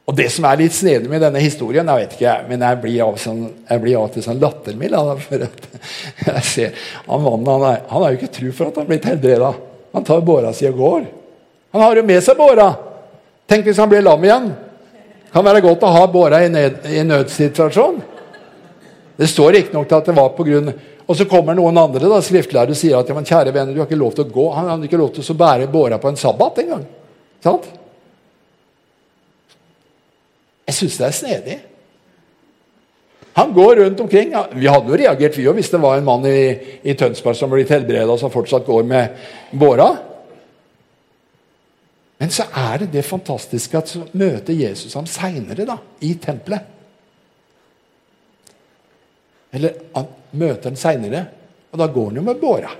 Og 0.03 0.15
Det 0.17 0.27
som 0.33 0.45
er 0.45 0.59
litt 0.59 0.75
snedig 0.75 1.07
med 1.07 1.23
denne 1.23 1.39
historien, 1.39 1.87
jeg 1.87 2.01
vet 2.01 2.15
ikke, 2.17 2.33
men 2.49 2.65
jeg 2.67 2.79
blir 2.83 3.03
av, 3.05 3.19
sånn, 3.21 3.45
blir 3.81 4.01
av 4.01 4.09
til 4.11 4.25
sånn 4.25 4.41
lattermild. 4.41 4.97
For 5.23 5.45
jeg 6.27 6.43
ser, 6.49 6.81
han 7.07 7.23
mannen 7.23 7.47
han, 7.47 7.67
er, 7.69 7.79
han 7.87 8.03
har 8.03 8.11
jo 8.11 8.19
ikke 8.19 8.35
tro 8.35 8.51
for 8.51 8.67
at 8.67 8.77
han 8.77 8.85
har 8.85 8.91
blitt 8.91 9.07
helbreda. 9.07 9.53
Han 9.95 10.05
tar 10.05 10.25
båra 10.27 10.51
si 10.53 10.67
og 10.67 10.77
går. 10.81 11.07
Han 11.73 11.85
har 11.85 11.97
jo 11.97 12.05
med 12.05 12.19
seg 12.25 12.37
båra. 12.37 12.67
Tenk 13.49 13.65
hvis 13.67 13.79
han 13.79 13.91
blir 13.91 14.03
lam 14.03 14.27
igjen 14.27 14.51
kan 15.33 15.45
være 15.45 15.63
godt 15.65 15.85
å 15.87 15.93
ha 15.95 16.07
båra 16.11 16.43
i, 16.45 16.49
ned, 16.53 16.83
i 16.93 17.01
nødsituasjon. 17.07 18.01
Det 19.17 19.29
står 19.29 19.55
riktignok 19.57 19.91
at 19.93 20.09
det 20.09 20.15
var 20.17 20.33
på 20.37 20.45
grunn 20.45 20.69
Og 21.03 21.17
så 21.19 21.27
kommer 21.27 21.57
noen 21.57 21.77
andre 21.77 22.07
da, 22.07 22.21
skriftlærere 22.23 22.75
og 22.75 22.79
sier 22.79 22.95
at 22.99 23.09
ja, 23.09 23.15
men 23.17 23.27
kjære 23.27 23.51
venner, 23.51 23.75
du 23.75 23.81
har 23.81 23.89
ikke 23.89 23.99
lov 23.99 24.13
til 24.15 24.25
å 24.25 24.33
gå. 24.33 24.45
Han 24.55 24.69
hadde 24.71 24.87
ikke 24.87 25.01
lov 25.01 25.11
til 25.15 25.25
å 25.25 25.39
bære 25.39 25.71
båra 25.71 25.99
på 25.99 26.11
en 26.11 26.19
sabbat 26.19 26.61
engang. 26.63 26.85
Sant? 27.43 27.67
Jeg 30.69 30.77
syns 30.77 30.97
det 31.01 31.07
er 31.09 31.17
snedig. 31.17 31.59
Han 33.33 33.51
går 33.53 33.75
rundt 33.81 33.99
omkring. 33.99 34.33
Vi 34.53 34.69
hadde 34.69 34.93
jo 34.93 34.97
reagert 34.99 35.37
vi 35.37 35.47
òg 35.49 35.57
hvis 35.57 35.71
det 35.73 35.81
var 35.81 35.97
en 35.97 36.07
mann 36.07 36.25
i, 36.29 36.53
i 36.85 36.95
Tønsberg 36.97 37.37
som 37.37 37.51
ble 37.51 37.65
helbreda, 37.67 38.17
som 38.21 38.31
fortsatt 38.31 38.67
går 38.67 38.85
med 38.87 39.23
båra. 39.59 39.89
Men 42.21 42.31
så 42.31 42.45
er 42.55 42.83
det 42.83 42.93
det 42.93 43.03
fantastiske 43.03 43.75
at 43.75 43.89
så 43.91 44.05
møter 44.15 44.55
Jesus 44.55 44.93
ham 44.95 45.09
seinere 45.09 45.75
i 46.05 46.13
tempelet. 46.21 46.69
Eller 49.53 49.77
han 49.93 50.09
møter 50.33 50.71
han 50.71 50.79
seinere, 50.79 51.25
og 51.71 51.81
da 51.81 51.87
går 51.93 52.09
han 52.09 52.19
jo 52.19 52.25
med 52.25 52.41
båra. 52.41 52.71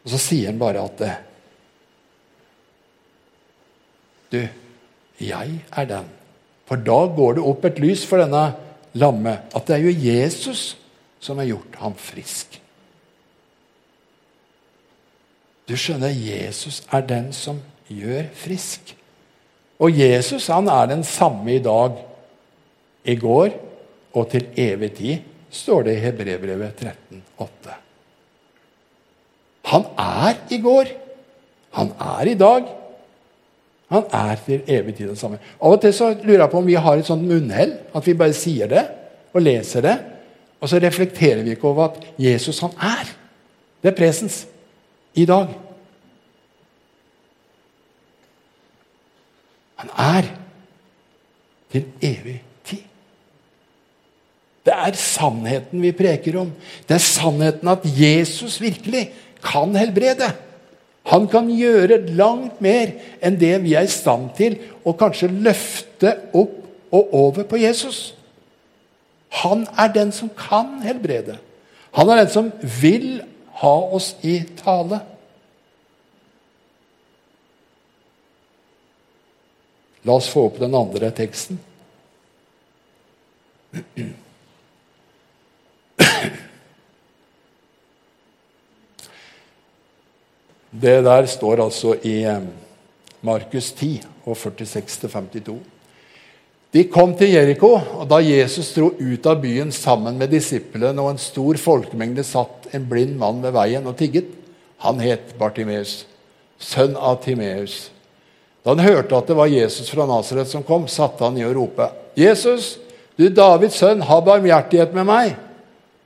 Og 0.00 0.12
så 0.12 0.20
sier 0.20 0.50
han 0.50 0.60
bare 0.60 0.86
at 0.86 1.04
Du, 4.30 4.38
jeg 5.18 5.54
er 5.74 5.86
den. 5.90 6.04
For 6.70 6.78
da 6.78 6.98
går 7.16 7.34
det 7.34 7.46
opp 7.50 7.64
et 7.66 7.80
lys 7.82 8.04
for 8.06 8.22
denne 8.22 8.44
lamme 8.94 9.32
at 9.50 9.64
det 9.66 9.74
er 9.74 9.88
jo 9.88 10.02
Jesus 10.06 10.76
som 11.18 11.40
har 11.42 11.48
gjort 11.48 11.78
ham 11.82 11.96
frisk. 11.98 12.60
Du 15.66 15.74
skjønner, 15.74 16.14
Jesus 16.14 16.80
er 16.94 17.02
den 17.06 17.32
som 17.34 17.58
gjør 17.90 18.30
frisk. 18.38 18.94
Og 19.82 19.98
Jesus 19.98 20.46
han 20.50 20.70
er 20.70 20.86
den 20.90 21.02
samme 21.06 21.56
i 21.56 21.62
dag, 21.62 21.98
i 23.02 23.16
går 23.18 23.50
og 24.14 24.30
til 24.30 24.48
evig 24.58 24.92
tid, 24.96 25.28
står 25.50 25.86
det 25.86 25.96
i 25.96 26.02
Hebrebrevet 26.04 26.82
13,8. 26.82 27.76
Han 29.70 29.86
er 29.98 30.38
i 30.50 30.58
går. 30.62 30.92
Han 31.78 31.92
er 32.00 32.30
i 32.30 32.34
dag. 32.38 32.68
Han 33.90 34.06
er 34.14 34.36
til 34.46 34.62
evig 34.66 34.94
tid 34.96 35.08
den 35.08 35.18
samme. 35.18 35.40
Av 35.58 35.74
og 35.74 35.80
til 35.82 35.94
så 35.94 36.12
lurer 36.22 36.44
jeg 36.44 36.50
på 36.50 36.62
om 36.62 36.66
vi 36.66 36.78
har 36.78 36.98
et 36.98 37.06
sånt 37.06 37.26
munnhell, 37.26 37.74
at 37.94 38.06
vi 38.06 38.14
bare 38.18 38.36
sier 38.36 38.70
det 38.70 38.84
og 39.34 39.42
leser 39.42 39.82
det, 39.86 39.96
og 40.60 40.70
så 40.70 40.78
reflekterer 40.82 41.42
vi 41.42 41.54
ikke 41.54 41.68
over 41.70 41.88
at 41.88 42.06
Jesus, 42.18 42.60
han 42.62 42.74
er. 42.76 43.10
Det 43.82 43.90
er 43.90 43.96
presens 43.96 44.44
i 45.14 45.24
dag. 45.26 45.50
Han 49.80 49.90
er 49.96 50.30
til 51.72 51.86
evig 52.02 52.38
tid. 52.38 52.49
Det 54.70 54.76
er 54.78 54.94
sannheten 54.94 55.82
vi 55.82 55.90
preker 55.96 56.36
om. 56.44 56.52
Det 56.86 56.94
er 56.94 57.02
sannheten 57.02 57.68
at 57.72 57.82
Jesus 57.90 58.60
virkelig 58.62 59.08
kan 59.42 59.74
helbrede. 59.74 60.28
Han 61.10 61.26
kan 61.32 61.48
gjøre 61.50 62.04
langt 62.14 62.60
mer 62.62 62.92
enn 63.24 63.38
det 63.40 63.56
vi 63.64 63.74
er 63.74 63.88
i 63.88 63.90
stand 63.90 64.28
til 64.38 64.60
å 64.86 64.94
kanskje 64.94 65.32
løfte 65.32 66.12
opp 66.38 66.54
og 66.94 67.14
over 67.16 67.48
på 67.50 67.58
Jesus. 67.58 68.12
Han 69.42 69.66
er 69.74 69.90
den 69.94 70.14
som 70.14 70.30
kan 70.38 70.78
helbrede. 70.86 71.40
Han 71.98 72.10
er 72.10 72.22
den 72.22 72.30
som 72.30 72.52
vil 72.62 73.24
ha 73.62 73.74
oss 73.90 74.12
i 74.22 74.38
tale. 74.62 75.02
La 80.06 80.14
oss 80.14 80.30
få 80.30 80.46
opp 80.46 80.62
den 80.62 80.78
andre 80.78 81.10
teksten. 81.10 81.58
Det 90.70 91.00
der 91.04 91.26
står 91.26 91.64
altså 91.64 91.96
i 92.06 92.22
eh, 92.24 92.42
Markus 93.26 93.72
10 93.72 94.00
og 94.24 94.36
46-52. 94.36 95.56
De 96.70 96.84
kom 96.86 97.16
til 97.18 97.32
Jeriko, 97.34 97.72
og 97.98 98.04
da 98.08 98.20
Jesus 98.22 98.70
dro 98.76 98.92
ut 98.94 99.26
av 99.26 99.40
byen 99.42 99.72
sammen 99.74 100.20
med 100.20 100.30
disiplene, 100.30 101.02
og 101.02 101.16
en 101.16 101.18
stor 101.18 101.58
folkemengde 101.58 102.22
satt 102.24 102.70
en 102.76 102.86
blind 102.86 103.16
mann 103.18 103.42
ved 103.42 103.56
veien 103.56 103.88
og 103.90 103.96
tigget. 103.98 104.30
Han 104.86 105.02
het 105.02 105.34
Bartimeus, 105.40 106.04
sønn 106.62 106.94
av 106.94 107.18
Timeus. 107.24 107.88
Da 108.62 108.76
han 108.76 108.84
hørte 108.86 109.18
at 109.18 109.26
det 109.26 109.36
var 109.36 109.50
Jesus 109.50 109.90
fra 109.90 110.06
Nasaret 110.06 110.48
som 110.48 110.62
kom, 110.62 110.86
satte 110.86 111.26
han 111.26 111.38
i 111.40 111.44
å 111.44 111.52
rope, 111.56 111.90
'Jesus, 112.14 112.78
du 113.18 113.28
Davids 113.28 113.80
sønn, 113.80 114.06
ha 114.06 114.20
barmhjertighet 114.20 114.94
med 114.94 115.08
meg.' 115.10 115.49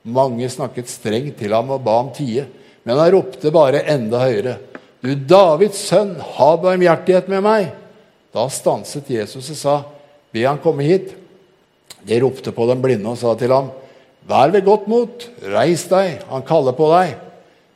Mange 0.04 0.50
snakket 0.52 0.90
strengt 0.92 1.38
til 1.40 1.54
ham 1.56 1.70
og 1.72 1.80
ba 1.84 1.96
ham 2.02 2.10
tie, 2.12 2.44
men 2.84 2.98
han 3.00 3.12
ropte 3.14 3.52
bare 3.52 3.86
enda 3.88 4.20
høyere, 4.20 4.58
'Du 5.00 5.14
Davids 5.14 5.80
sønn, 5.88 6.16
ha 6.20 6.56
barmhjertighet 6.56 7.28
med 7.28 7.42
meg.' 7.44 7.72
Da 8.32 8.48
stanset 8.48 9.08
Jesus 9.08 9.50
og 9.50 9.56
sa, 9.56 9.74
'Be 10.32 10.44
han 10.44 10.60
komme 10.60 10.84
hit.' 10.84 11.14
De 12.04 12.20
ropte 12.20 12.52
på 12.52 12.66
den 12.68 12.82
blinde 12.82 13.08
og 13.08 13.16
sa 13.16 13.34
til 13.34 13.52
ham, 13.52 13.70
'Vær 14.28 14.52
ved 14.52 14.64
godt 14.64 14.88
mot, 14.88 15.28
reis 15.40 15.84
deg, 15.88 16.20
han 16.28 16.42
kaller 16.42 16.72
på 16.72 16.88
deg.' 16.92 17.16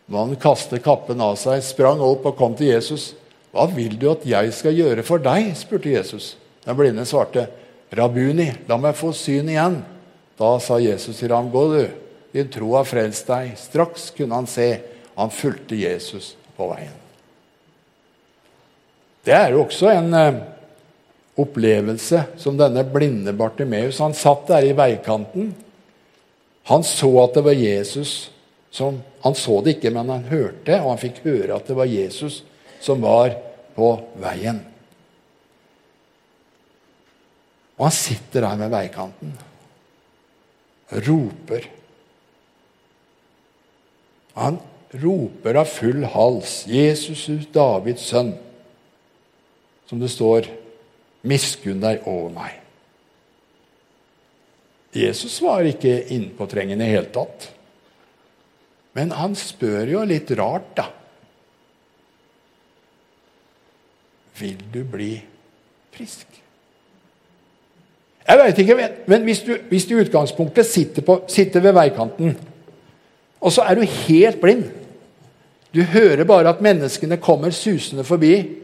Mannen 0.09 0.37
kastet 0.37 0.85
kappen 0.85 1.21
av 1.21 1.37
seg, 1.37 1.63
sprang 1.63 2.01
opp 2.01 2.27
og 2.27 2.37
kom 2.37 2.55
til 2.55 2.73
Jesus. 2.73 3.15
'Hva 3.53 3.69
vil 3.73 3.97
du 3.99 4.11
at 4.11 4.27
jeg 4.27 4.53
skal 4.53 4.77
gjøre 4.77 5.03
for 5.03 5.17
deg?' 5.17 5.57
spurte 5.57 5.93
Jesus. 5.93 6.37
Den 6.65 6.77
blinde 6.77 7.05
svarte, 7.09 7.49
'Rabuni, 7.93 8.53
la 8.69 8.77
meg 8.77 8.97
få 8.97 9.13
syn 9.13 9.49
igjen.' 9.49 9.85
Da 10.39 10.59
sa 10.59 10.77
Jesus 10.77 11.17
til 11.17 11.33
ham, 11.33 11.51
'Gå, 11.51 11.65
du. 11.73 11.89
Din 12.33 12.49
tro 12.53 12.75
har 12.77 12.85
frelst 12.89 13.27
deg.' 13.27 13.57
Straks 13.57 14.11
kunne 14.17 14.35
han 14.35 14.47
se. 14.47 14.81
Han 15.15 15.31
fulgte 15.31 15.77
Jesus 15.77 16.37
på 16.57 16.69
veien. 16.71 16.95
Det 19.25 19.35
er 19.35 19.53
jo 19.53 19.65
også 19.65 19.91
en 19.93 20.15
eh, 20.15 20.41
opplevelse 21.39 22.23
som 22.41 22.57
denne 22.59 22.85
blinde 22.87 23.33
Bartimeus. 23.37 23.99
Han 23.99 24.15
satt 24.17 24.47
der 24.49 24.69
i 24.69 24.77
veikanten. 24.77 25.51
Han 26.71 26.85
så 26.85 27.11
at 27.25 27.35
det 27.35 27.45
var 27.45 27.57
Jesus 27.57 28.31
som 28.71 29.03
Han 29.23 29.35
så 29.35 29.57
det 29.65 29.73
ikke, 29.75 29.91
men 29.91 30.11
han 30.13 30.29
hørte, 30.31 30.77
og 30.79 30.93
han 30.93 31.01
fikk 31.03 31.25
høre 31.25 31.57
at 31.57 31.67
det 31.67 31.75
var 31.75 31.89
Jesus 31.91 32.45
som 32.79 33.01
var 33.03 33.33
på 33.75 33.89
veien. 34.23 34.61
Og 37.79 37.89
han 37.89 37.97
sitter 37.97 38.47
der 38.47 38.61
ved 38.61 38.71
veikanten 38.71 39.33
roper. 41.09 41.67
Han 44.39 44.61
roper 44.91 45.59
av 45.59 45.67
full 45.69 46.05
hals, 46.05 46.63
'Jesus, 46.67 47.27
Davids 47.53 48.07
sønn', 48.07 48.37
som 49.87 50.01
det 50.01 50.11
står 50.13 50.47
miskunn 51.27 51.81
deg 51.83 52.07
over 52.07 52.31
meg. 52.33 52.61
Jesus 54.95 55.41
var 55.43 55.67
ikke 55.69 56.01
innpåtrengende 56.15 56.85
i 56.85 56.89
det 56.89 56.95
hele 56.95 57.13
tatt. 57.13 57.51
Men 58.97 59.13
han 59.15 59.37
spør 59.39 59.91
jo 59.93 60.05
litt 60.09 60.31
rart, 60.39 60.71
da. 60.79 60.89
Vil 64.39 64.59
du 64.73 64.81
bli 64.87 65.13
frisk? 65.95 66.27
Jeg 68.29 68.39
veit 68.39 68.59
ikke, 68.61 68.77
men 69.09 69.25
hvis 69.25 69.41
du, 69.47 69.55
hvis 69.71 69.87
du 69.89 69.95
i 69.97 70.03
utgangspunktet 70.03 70.67
sitter, 70.69 71.05
på, 71.05 71.23
sitter 71.33 71.65
ved 71.65 71.77
veikanten, 71.79 72.35
og 73.41 73.53
så 73.55 73.63
er 73.63 73.79
du 73.79 73.83
helt 73.83 74.41
blind 74.41 74.65
Du 75.75 75.83
hører 75.83 76.25
bare 76.25 76.49
at 76.49 76.63
menneskene 76.65 77.21
kommer 77.21 77.51
susende 77.51 78.05
forbi 78.05 78.59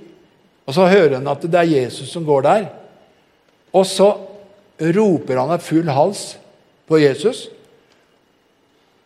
og 0.66 0.74
så 0.74 0.87
hører 0.88 1.18
han 1.18 1.28
at 1.28 1.42
det 1.44 1.60
er 1.60 1.72
Jesus 1.80 2.12
som 2.12 2.24
går 2.24 2.46
der. 2.46 2.66
Og 3.72 3.87
så 3.87 4.08
roper 4.80 5.40
han 5.40 5.52
av 5.54 5.64
full 5.64 5.90
hals 5.92 6.34
på 6.88 7.00
Jesus. 7.02 7.48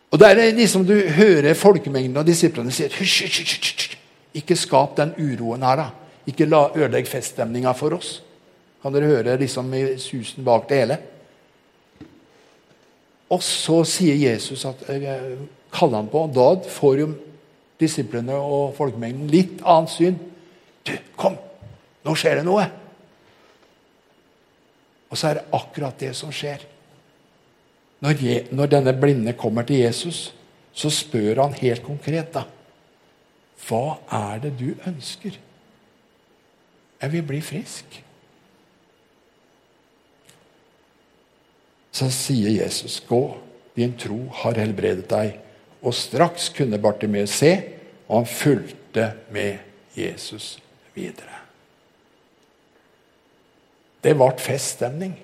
Og 0.09 0.19
det 0.19 0.29
er 0.29 0.55
liksom 0.57 0.85
Du 0.87 0.95
hører 0.95 1.53
folkemengden 1.53 2.17
og 2.17 2.25
disiplene 2.25 2.71
sier 2.73 2.93
hysj, 2.93 3.25
hysj, 3.25 3.59
hysj, 3.59 3.97
Ikke 4.33 4.55
skap 4.55 4.95
den 4.97 5.13
uroen 5.17 5.63
her, 5.65 5.75
da. 5.75 5.89
Ikke 6.29 6.45
la 6.45 6.69
ødelegg 6.75 7.07
feststemninga 7.09 7.73
for 7.73 7.97
oss. 7.97 8.19
Kan 8.81 8.93
dere 8.93 9.09
høre 9.09 9.37
liksom 9.37 9.71
susen 9.97 10.45
bak 10.45 10.69
det 10.69 10.77
hele? 10.77 10.97
Og 13.29 13.43
så 13.43 13.83
sier 13.85 14.15
Jesus 14.15 14.65
at 14.65 14.85
kaller 15.73 16.01
han 16.01 16.11
på. 16.11 16.25
Da 16.33 16.49
får 16.79 16.99
jo 17.03 17.09
disiplene 17.79 18.35
og 18.35 18.75
folkemengden 18.77 19.29
litt 19.31 19.63
annet 19.63 19.93
syn. 19.93 20.19
Du, 20.87 20.93
kom! 21.19 21.37
Nå 22.05 22.15
skjer 22.17 22.39
det 22.39 22.45
noe. 22.47 22.65
Og 25.09 25.17
så 25.17 25.29
er 25.29 25.39
det 25.39 25.47
akkurat 25.57 25.99
det 25.99 26.11
som 26.17 26.31
skjer. 26.33 26.63
Når, 27.99 28.21
je, 28.23 28.35
når 28.55 28.71
denne 28.71 28.93
blinde 28.95 29.35
kommer 29.37 29.65
til 29.67 29.81
Jesus, 29.81 30.29
så 30.71 30.91
spør 30.93 31.41
han 31.43 31.57
helt 31.59 31.83
konkret 31.83 32.31
da, 32.35 32.45
Hva 33.67 33.99
er 34.15 34.39
det 34.45 34.53
du 34.59 34.69
ønsker? 34.87 35.35
Jeg 36.99 37.11
vil 37.11 37.25
bli 37.27 37.41
frisk. 37.43 37.99
Så 41.91 42.07
sier 42.13 42.53
Jesus, 42.63 42.99
'Gå, 43.03 43.37
din 43.75 43.97
tro 43.99 44.21
har 44.41 44.59
helbredet 44.59 45.09
deg.' 45.09 45.48
Og 45.81 45.93
straks 45.95 46.49
kunne 46.55 46.79
Bartimeus 46.81 47.37
se, 47.39 47.53
og 48.07 48.21
han 48.21 48.31
fulgte 48.31 49.11
med 49.31 49.57
Jesus 49.95 50.57
videre. 50.95 51.39
Det 54.03 54.15
ble 54.15 54.29
feststemning. 54.39 55.15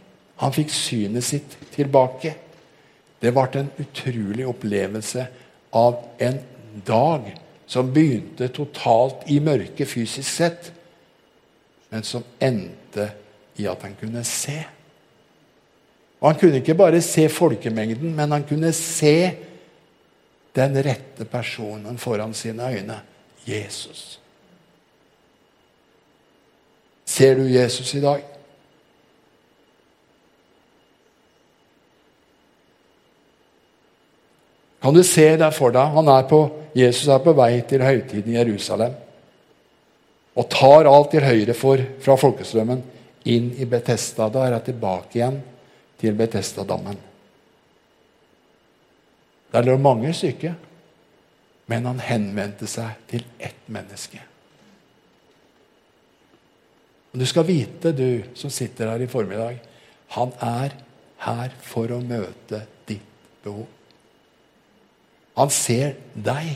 Han 0.44 0.54
fikk 0.56 0.72
synet 0.76 1.24
sitt 1.24 1.56
tilbake. 1.76 2.34
Det 3.20 3.32
ble 3.34 3.48
en 3.62 3.72
utrolig 3.80 4.48
opplevelse 4.48 5.28
av 5.76 6.00
en 6.20 6.40
dag 6.88 7.32
som 7.68 7.92
begynte 7.94 8.52
totalt 8.54 9.26
i 9.32 9.40
mørket 9.44 9.90
fysisk 9.90 10.30
sett, 10.30 10.72
men 11.90 12.04
som 12.04 12.26
endte 12.44 13.10
i 13.58 13.68
at 13.72 13.82
han 13.88 13.96
kunne 14.00 14.24
se. 14.28 14.60
Og 16.20 16.32
Han 16.32 16.40
kunne 16.40 16.62
ikke 16.62 16.78
bare 16.78 17.02
se 17.02 17.30
folkemengden, 17.30 18.16
men 18.16 18.32
han 18.32 18.44
kunne 18.44 18.72
se 18.74 19.32
den 20.56 20.78
rette 20.84 21.26
personen 21.28 21.98
foran 21.98 22.34
sine 22.34 22.70
øyne 22.72 23.00
Jesus. 23.46 24.20
Ser 27.06 27.36
du 27.36 27.44
Jesus 27.50 27.94
i 27.94 28.02
dag? 28.02 28.24
Kan 34.82 34.94
du 34.94 35.04
se 35.04 35.26
det 35.38 35.50
for 35.58 35.74
deg 35.74 35.96
han 35.96 36.10
er 36.14 36.28
på, 36.30 36.40
Jesus 36.78 37.08
er 37.10 37.22
på 37.24 37.34
vei 37.34 37.58
til 37.66 37.82
høytiden 37.82 38.34
i 38.34 38.38
Jerusalem 38.38 38.94
og 40.36 40.50
tar 40.52 40.90
alt 40.92 41.14
til 41.14 41.24
høyre 41.24 41.56
for 41.58 41.82
fra 42.04 42.18
folkestrømmen 42.20 42.84
inn 43.32 43.48
i 43.58 43.66
Betesta. 43.66 44.28
Da 44.30 44.44
er 44.46 44.58
jeg 44.58 44.68
tilbake 44.70 45.18
igjen 45.18 45.40
til 46.02 46.18
Betestadammen. 46.20 47.15
Der 49.56 49.64
lå 49.64 49.78
mange 49.80 50.12
syke, 50.12 50.52
men 51.72 51.86
han 51.88 52.02
henvendte 52.04 52.68
seg 52.68 52.98
til 53.08 53.24
ett 53.40 53.70
menneske. 53.72 54.20
Og 57.14 57.22
Du 57.22 57.26
skal 57.26 57.48
vite, 57.48 57.94
du 57.96 58.36
som 58.36 58.52
sitter 58.52 58.92
her 58.92 59.06
i 59.06 59.08
formiddag, 59.08 59.62
han 60.18 60.34
er 60.44 60.76
her 61.24 61.54
for 61.64 61.94
å 61.96 62.02
møte 62.04 62.66
ditt 62.90 63.06
behov. 63.46 63.70
Han 65.40 65.52
ser 65.52 65.96
deg. 66.14 66.52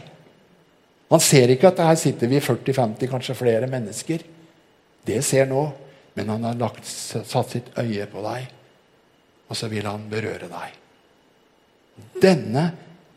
Han 1.10 1.24
ser 1.24 1.56
ikke 1.56 1.72
at 1.72 1.80
her 1.84 1.96
sitter 2.00 2.28
vi 2.28 2.44
40-50, 2.44 3.08
kanskje 3.12 3.38
flere 3.40 3.72
mennesker. 3.72 4.28
Det 5.08 5.24
ser 5.24 5.48
nå, 5.48 5.64
men 6.20 6.36
han 6.36 6.44
har 6.50 6.60
lagt, 6.60 6.84
satt 6.84 7.56
sitt 7.56 7.72
øye 7.80 8.12
på 8.12 8.28
deg, 8.28 8.52
og 9.48 9.56
så 9.56 9.72
vil 9.72 9.88
han 9.88 10.04
berøre 10.12 10.52
deg. 10.52 10.78
Denne 12.20 12.68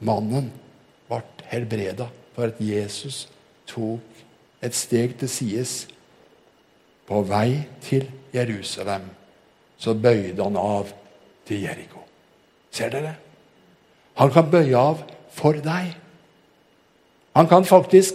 mannen 0.02 0.50
ble 1.08 1.22
helbreda 1.52 2.08
for 2.34 2.48
at 2.48 2.60
Jesus 2.60 3.26
tok 3.68 4.22
et 4.62 4.74
steg 4.74 5.16
til 5.20 5.30
sides. 5.30 5.74
På 7.06 7.22
vei 7.26 7.64
til 7.82 8.06
Jerusalem 8.34 9.08
så 9.76 9.94
bøyde 9.94 10.42
han 10.42 10.56
av 10.56 10.92
til 11.46 11.64
Jeriko. 11.66 12.04
Ser 12.70 12.92
dere? 12.92 13.16
Han 14.16 14.30
kan 14.32 14.50
bøye 14.50 14.78
av 14.78 15.02
for 15.32 15.58
deg. 15.58 15.92
Han 17.36 17.48
kan 17.48 17.64
faktisk 17.64 18.14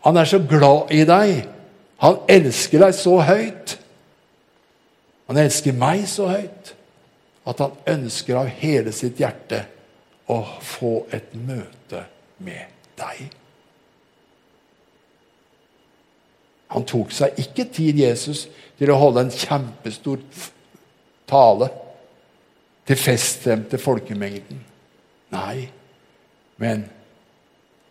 Han 0.00 0.16
er 0.16 0.24
så 0.24 0.38
glad 0.48 0.88
i 0.96 1.02
deg. 1.04 1.42
Han 2.00 2.22
elsker 2.28 2.80
deg 2.80 2.94
så 2.96 3.18
høyt. 3.20 3.74
Han 5.28 5.36
elsker 5.36 5.76
meg 5.76 6.06
så 6.08 6.30
høyt 6.30 6.70
at 7.44 7.60
han 7.60 7.74
ønsker 7.86 8.38
av 8.40 8.48
hele 8.62 8.94
sitt 8.96 9.20
hjerte 9.20 9.60
å 10.30 10.38
få 10.62 10.94
et 11.14 11.34
møte 11.34 12.04
med 12.44 12.80
deg. 12.98 13.28
Han 16.70 16.86
tok 16.86 17.10
seg 17.14 17.38
ikke 17.42 17.66
tid, 17.74 17.98
Jesus, 17.98 18.46
til 18.78 18.92
å 18.92 18.98
holde 19.00 19.26
en 19.26 19.34
kjempestor 19.34 20.22
tale 21.30 21.70
til 22.86 22.98
feststemte 22.98 23.78
folkemengden. 23.78 24.62
Nei, 25.34 25.68
men 26.62 26.88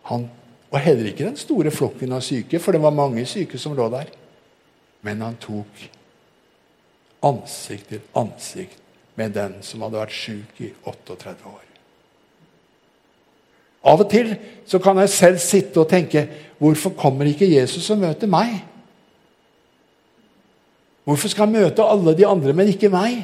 han 0.10 0.30
Og 0.70 0.78
heller 0.78 1.08
ikke 1.10 1.26
den 1.26 1.38
store 1.38 1.72
flokken 1.74 2.12
av 2.14 2.22
syke, 2.22 2.60
for 2.62 2.78
det 2.78 2.82
var 2.84 2.94
mange 2.94 3.24
syke 3.26 3.58
som 3.58 3.74
lå 3.74 3.88
der. 3.90 4.12
Men 5.02 5.24
han 5.26 5.40
tok 5.42 5.82
ansikt 7.26 7.90
til 7.90 8.04
ansikt 8.14 8.78
med 9.18 9.34
den 9.34 9.58
som 9.66 9.82
hadde 9.82 9.98
vært 9.98 10.14
sjuk 10.14 10.62
i 10.62 10.70
38 10.86 11.50
år. 11.50 11.69
Av 13.88 14.02
og 14.02 14.10
til 14.12 14.34
så 14.68 14.80
kan 14.84 15.00
jeg 15.00 15.12
selv 15.14 15.40
sitte 15.44 15.80
og 15.82 15.90
tenke 15.92 16.26
hvorfor 16.60 16.92
kommer 17.00 17.30
ikke 17.30 17.48
Jesus 17.48 17.88
og 17.94 18.02
møter 18.02 18.30
meg? 18.32 18.58
Hvorfor 21.08 21.32
skal 21.32 21.48
han 21.48 21.56
møte 21.56 21.86
alle 21.86 22.14
de 22.18 22.28
andre, 22.28 22.54
men 22.54 22.70
ikke 22.70 22.92
meg? 22.94 23.24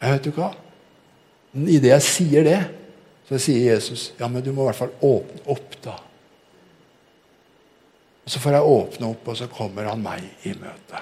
Jeg 0.00 0.16
vet 0.16 0.26
du 0.26 0.34
hva? 0.36 0.50
Idet 1.54 1.92
jeg 1.92 2.04
sier 2.04 2.46
det, 2.46 2.60
så 3.28 3.38
sier 3.40 3.74
Jesus 3.74 4.10
ja, 4.18 4.28
men 4.28 4.42
du 4.44 4.52
må 4.52 4.64
i 4.64 4.70
hvert 4.70 4.80
fall 4.80 4.94
åpne 5.06 5.42
opp, 5.54 5.76
da. 5.84 5.96
Og 8.24 8.30
Så 8.30 8.42
får 8.42 8.58
jeg 8.58 8.74
åpne 8.74 9.10
opp, 9.10 9.28
og 9.28 9.36
så 9.38 9.48
kommer 9.50 9.88
han 9.90 10.02
meg 10.02 10.46
i 10.46 10.52
møte. 10.58 11.00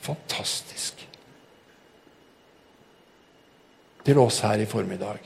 Fantastisk. 0.00 1.09
Til 4.10 4.18
oss 4.18 4.40
her 4.42 4.58
i 4.58 4.64
formiddag 4.66 5.18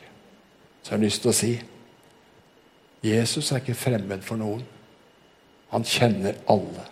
så 0.82 0.90
har 0.90 0.98
jeg 0.98 1.06
lyst 1.06 1.22
til 1.24 1.30
å 1.30 1.36
si 1.38 1.52
Jesus 3.00 3.46
er 3.48 3.62
ikke 3.62 3.76
fremmed 3.80 4.20
for 4.26 4.36
noen. 4.36 4.60
Han 5.70 5.86
kjenner 5.88 6.36
alle. 6.52 6.82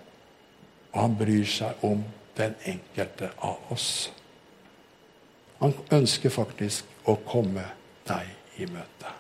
Og 0.94 0.96
han 1.02 1.16
bryr 1.20 1.44
seg 1.44 1.82
om 1.84 2.00
den 2.38 2.54
enkelte 2.64 3.28
av 3.44 3.74
oss. 3.74 4.08
Han 5.60 5.74
ønsker 5.92 6.32
faktisk 6.32 6.88
å 7.04 7.18
komme 7.28 7.66
deg 8.08 8.62
i 8.64 8.68
møte. 8.72 9.12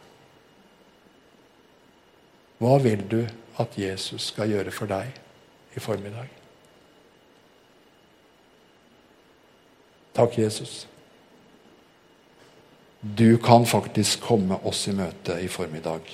Hva 2.56 2.78
vil 2.80 3.04
du 3.04 3.20
at 3.60 3.76
Jesus 3.76 4.30
skal 4.32 4.48
gjøre 4.48 4.72
for 4.72 4.88
deg 4.88 5.12
i 5.76 5.84
formiddag? 5.84 6.32
Takk, 10.16 10.40
Jesus. 10.40 10.86
Du 13.04 13.36
kan 13.36 13.66
faktisk 13.66 14.20
komme 14.20 14.60
oss 14.62 14.84
i 14.88 14.92
møte 14.94 15.34
i 15.42 15.48
formiddag. 15.50 16.06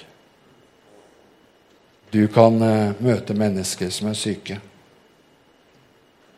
Du 2.09 2.23
kan 2.33 2.55
uh, 2.63 2.95
møte 3.05 3.35
mennesker 3.37 3.91
som 3.93 4.09
er 4.09 4.17
syke. 4.17 4.57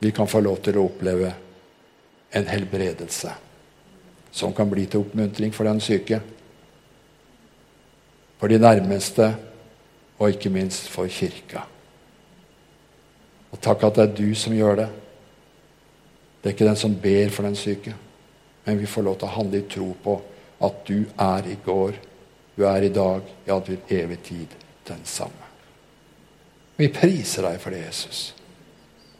Vi 0.03 0.11
kan 0.11 0.27
få 0.27 0.41
lov 0.43 0.59
til 0.65 0.81
å 0.81 0.89
oppleve 0.89 1.31
en 2.35 2.49
helbredelse 2.51 3.37
som 4.35 4.55
kan 4.55 4.67
bli 4.71 4.89
til 4.91 5.05
oppmuntring 5.05 5.55
for 5.55 5.71
den 5.71 5.79
syke, 5.83 6.19
for 8.43 8.51
de 8.51 8.59
nærmeste 8.59 9.29
og 10.19 10.35
ikke 10.35 10.51
minst 10.51 10.91
for 10.91 11.07
kirka. 11.11 11.63
Og 13.55 13.63
takk 13.63 13.87
at 13.87 13.99
det 13.99 14.09
er 14.09 14.19
du 14.19 14.35
som 14.39 14.55
gjør 14.55 14.83
det. 14.83 14.91
Det 16.41 16.51
er 16.51 16.59
ikke 16.59 16.71
den 16.73 16.83
som 16.83 16.99
ber 17.07 17.31
for 17.31 17.47
den 17.47 17.59
syke, 17.59 17.95
men 18.67 18.83
vi 18.83 18.91
får 18.91 19.07
lov 19.07 19.19
til 19.21 19.31
å 19.31 19.37
handle 19.39 19.63
i 19.63 19.71
tro 19.71 19.93
på 20.03 20.19
at 20.61 20.83
du 20.87 21.05
er 21.17 21.47
i 21.49 21.57
går, 21.65 21.97
du 22.57 22.65
er 22.69 22.85
i 22.85 22.93
dag, 22.93 23.23
ja, 23.47 23.61
til 23.65 23.79
evig 23.89 24.19
tid 24.27 24.57
den 24.89 25.05
samme. 25.09 25.49
Vi 26.77 26.89
priser 26.93 27.45
deg 27.45 27.61
for 27.61 27.73
det, 27.73 27.85
Jesus. 27.87 28.21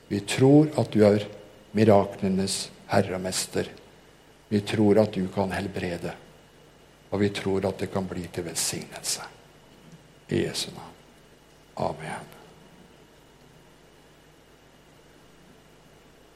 Vi 0.09 0.21
tror 0.29 0.73
at 0.81 0.91
du 0.93 1.05
er 1.07 1.27
miraklenes 1.77 2.71
herre 2.91 3.17
og 3.17 3.23
mester. 3.25 3.69
Vi 4.51 4.61
tror 4.67 5.03
at 5.05 5.15
du 5.15 5.29
kan 5.33 5.53
helbrede, 5.55 6.13
og 7.11 7.21
vi 7.23 7.31
tror 7.37 7.69
at 7.69 7.85
det 7.85 7.93
kan 7.93 8.09
bli 8.09 8.27
til 8.33 8.49
velsignelse. 8.49 9.29
I 10.31 10.45
Jesu 10.45 10.71
navn. 10.75 10.97
Amen. 11.81 12.29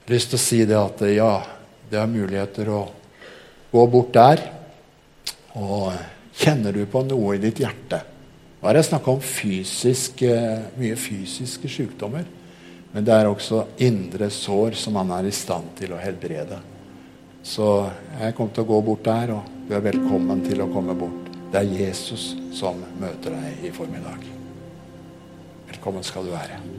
Lyst 0.08 0.32
til 0.32 0.38
å 0.38 0.44
si 0.44 0.60
det 0.68 0.76
at 0.76 1.00
ja, 1.08 1.32
det 1.90 1.98
er 2.00 2.10
muligheter 2.10 2.68
å 2.68 2.82
gå 3.72 3.84
bort 3.90 4.12
der. 4.14 4.42
Og 5.60 5.92
kjenner 6.34 6.74
du 6.74 6.82
på 6.90 7.04
noe 7.06 7.36
i 7.36 7.42
ditt 7.42 7.62
hjerte 7.62 8.00
Nå 8.64 8.70
har 8.70 8.78
jeg 8.78 8.86
snakka 8.88 9.12
om 9.12 9.20
fysisk, 9.20 10.22
mye 10.80 10.94
fysiske 10.96 11.68
sykdommer. 11.68 12.24
Men 12.94 13.04
det 13.04 13.12
er 13.12 13.26
også 13.28 13.58
indre 13.84 14.30
sår 14.32 14.78
som 14.80 14.96
han 14.96 15.10
er 15.18 15.28
i 15.28 15.34
stand 15.36 15.74
til 15.76 15.92
å 15.92 15.98
helbrede. 16.00 16.62
Så 17.44 17.66
jeg 18.22 18.32
kommer 18.38 18.56
til 18.56 18.64
å 18.64 18.70
gå 18.70 18.78
bort 18.86 19.04
der, 19.04 19.34
og 19.36 19.68
du 19.68 19.74
er 19.76 19.84
velkommen 19.84 20.40
til 20.46 20.64
å 20.64 20.70
komme 20.72 20.96
bort. 20.96 21.28
Det 21.52 21.60
er 21.60 21.76
Jesus 21.82 22.30
som 22.56 22.80
møter 23.02 23.36
deg 23.36 23.68
i 23.68 23.74
formiddag. 23.74 24.24
Velkommen 25.68 26.08
skal 26.08 26.24
du 26.24 26.32
være. 26.32 26.73